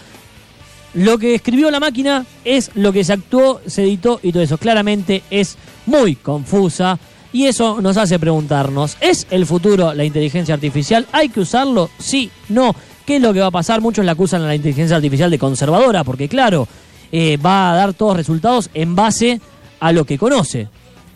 Lo 0.95 1.17
que 1.17 1.35
escribió 1.35 1.69
la 1.69 1.79
máquina 1.79 2.25
es 2.45 2.71
lo 2.75 2.91
que 2.91 3.03
se 3.03 3.13
actuó, 3.13 3.61
se 3.67 3.83
editó 3.83 4.19
y 4.23 4.31
todo 4.31 4.41
eso. 4.41 4.57
Claramente 4.57 5.23
es 5.29 5.57
muy 5.85 6.15
confusa 6.15 6.97
y 7.31 7.45
eso 7.45 7.81
nos 7.81 7.97
hace 7.97 8.19
preguntarnos, 8.19 8.95
¿es 9.01 9.25
el 9.31 9.45
futuro 9.45 9.93
la 9.93 10.05
inteligencia 10.05 10.53
artificial? 10.53 11.07
¿Hay 11.11 11.29
que 11.29 11.41
usarlo? 11.41 11.89
Sí, 11.99 12.29
no. 12.49 12.75
¿Qué 13.05 13.17
es 13.17 13.21
lo 13.21 13.33
que 13.33 13.39
va 13.41 13.47
a 13.47 13.51
pasar? 13.51 13.81
Muchos 13.81 14.05
la 14.05 14.13
acusan 14.13 14.43
a 14.43 14.47
la 14.47 14.55
inteligencia 14.55 14.95
artificial 14.95 15.29
de 15.29 15.39
conservadora 15.39 16.03
porque 16.03 16.29
claro, 16.29 16.67
eh, 17.11 17.37
va 17.37 17.73
a 17.73 17.75
dar 17.75 17.93
todos 17.93 18.15
resultados 18.15 18.69
en 18.73 18.95
base 18.95 19.41
a 19.79 19.91
lo 19.91 20.05
que 20.05 20.17
conoce. 20.17 20.69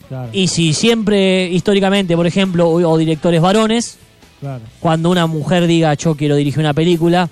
Claro, 0.09 0.29
Y 0.33 0.47
si 0.47 0.73
siempre, 0.73 1.47
históricamente, 1.49 2.15
por 2.15 2.25
ejemplo, 2.27 2.67
o, 2.67 2.81
o 2.89 2.97
directores 2.97 3.39
varones, 3.41 3.97
claro. 4.39 4.61
cuando 4.79 5.09
una 5.09 5.27
mujer 5.27 5.67
diga 5.67 5.93
yo 5.93 6.15
quiero 6.15 6.35
dirigir 6.35 6.59
una 6.59 6.73
película, 6.73 7.29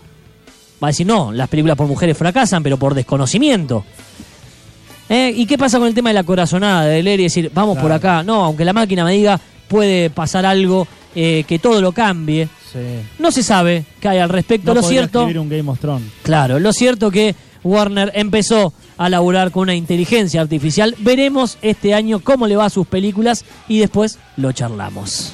va 0.83 0.87
a 0.87 0.91
decir 0.91 1.07
no, 1.07 1.31
las 1.31 1.49
películas 1.49 1.77
por 1.77 1.87
mujeres 1.87 2.17
fracasan, 2.17 2.63
pero 2.63 2.77
por 2.77 2.93
desconocimiento. 2.93 3.85
¿Eh? 5.07 5.31
¿Y 5.35 5.45
qué 5.45 5.57
pasa 5.57 5.77
con 5.77 5.87
el 5.87 5.93
tema 5.93 6.09
de 6.09 6.15
la 6.15 6.23
corazonada, 6.23 6.85
de 6.85 7.03
leer 7.03 7.19
y 7.19 7.23
decir, 7.23 7.51
vamos 7.53 7.77
por 7.77 7.91
acá? 7.91 8.23
No, 8.23 8.43
aunque 8.45 8.65
la 8.65 8.73
máquina 8.73 9.05
me 9.05 9.13
diga, 9.13 9.39
puede 9.67 10.09
pasar 10.09 10.45
algo 10.45 10.87
eh, 11.13 11.43
que 11.47 11.59
todo 11.59 11.79
lo 11.79 11.91
cambie. 11.91 12.49
Sí. 12.71 12.79
No 13.19 13.31
se 13.31 13.43
sabe 13.43 13.85
qué 13.99 14.09
hay 14.09 14.17
al 14.17 14.29
respecto. 14.29 14.73
No 14.73 14.81
lo 14.81 14.87
cierto, 14.87 15.25
un 15.25 15.49
Game 15.49 15.69
of 15.69 15.79
Thrones. 15.79 16.09
claro, 16.23 16.59
lo 16.59 16.73
cierto 16.73 17.11
que 17.11 17.35
Warner 17.63 18.11
empezó 18.15 18.73
a 18.97 19.09
laburar 19.09 19.51
con 19.51 19.63
una 19.63 19.75
inteligencia 19.75 20.41
artificial. 20.41 20.95
Veremos 20.99 21.57
este 21.61 21.93
año 21.93 22.19
cómo 22.19 22.47
le 22.47 22.55
va 22.55 22.65
a 22.65 22.69
sus 22.69 22.87
películas 22.87 23.45
y 23.67 23.79
después 23.79 24.17
lo 24.37 24.51
charlamos. 24.51 25.33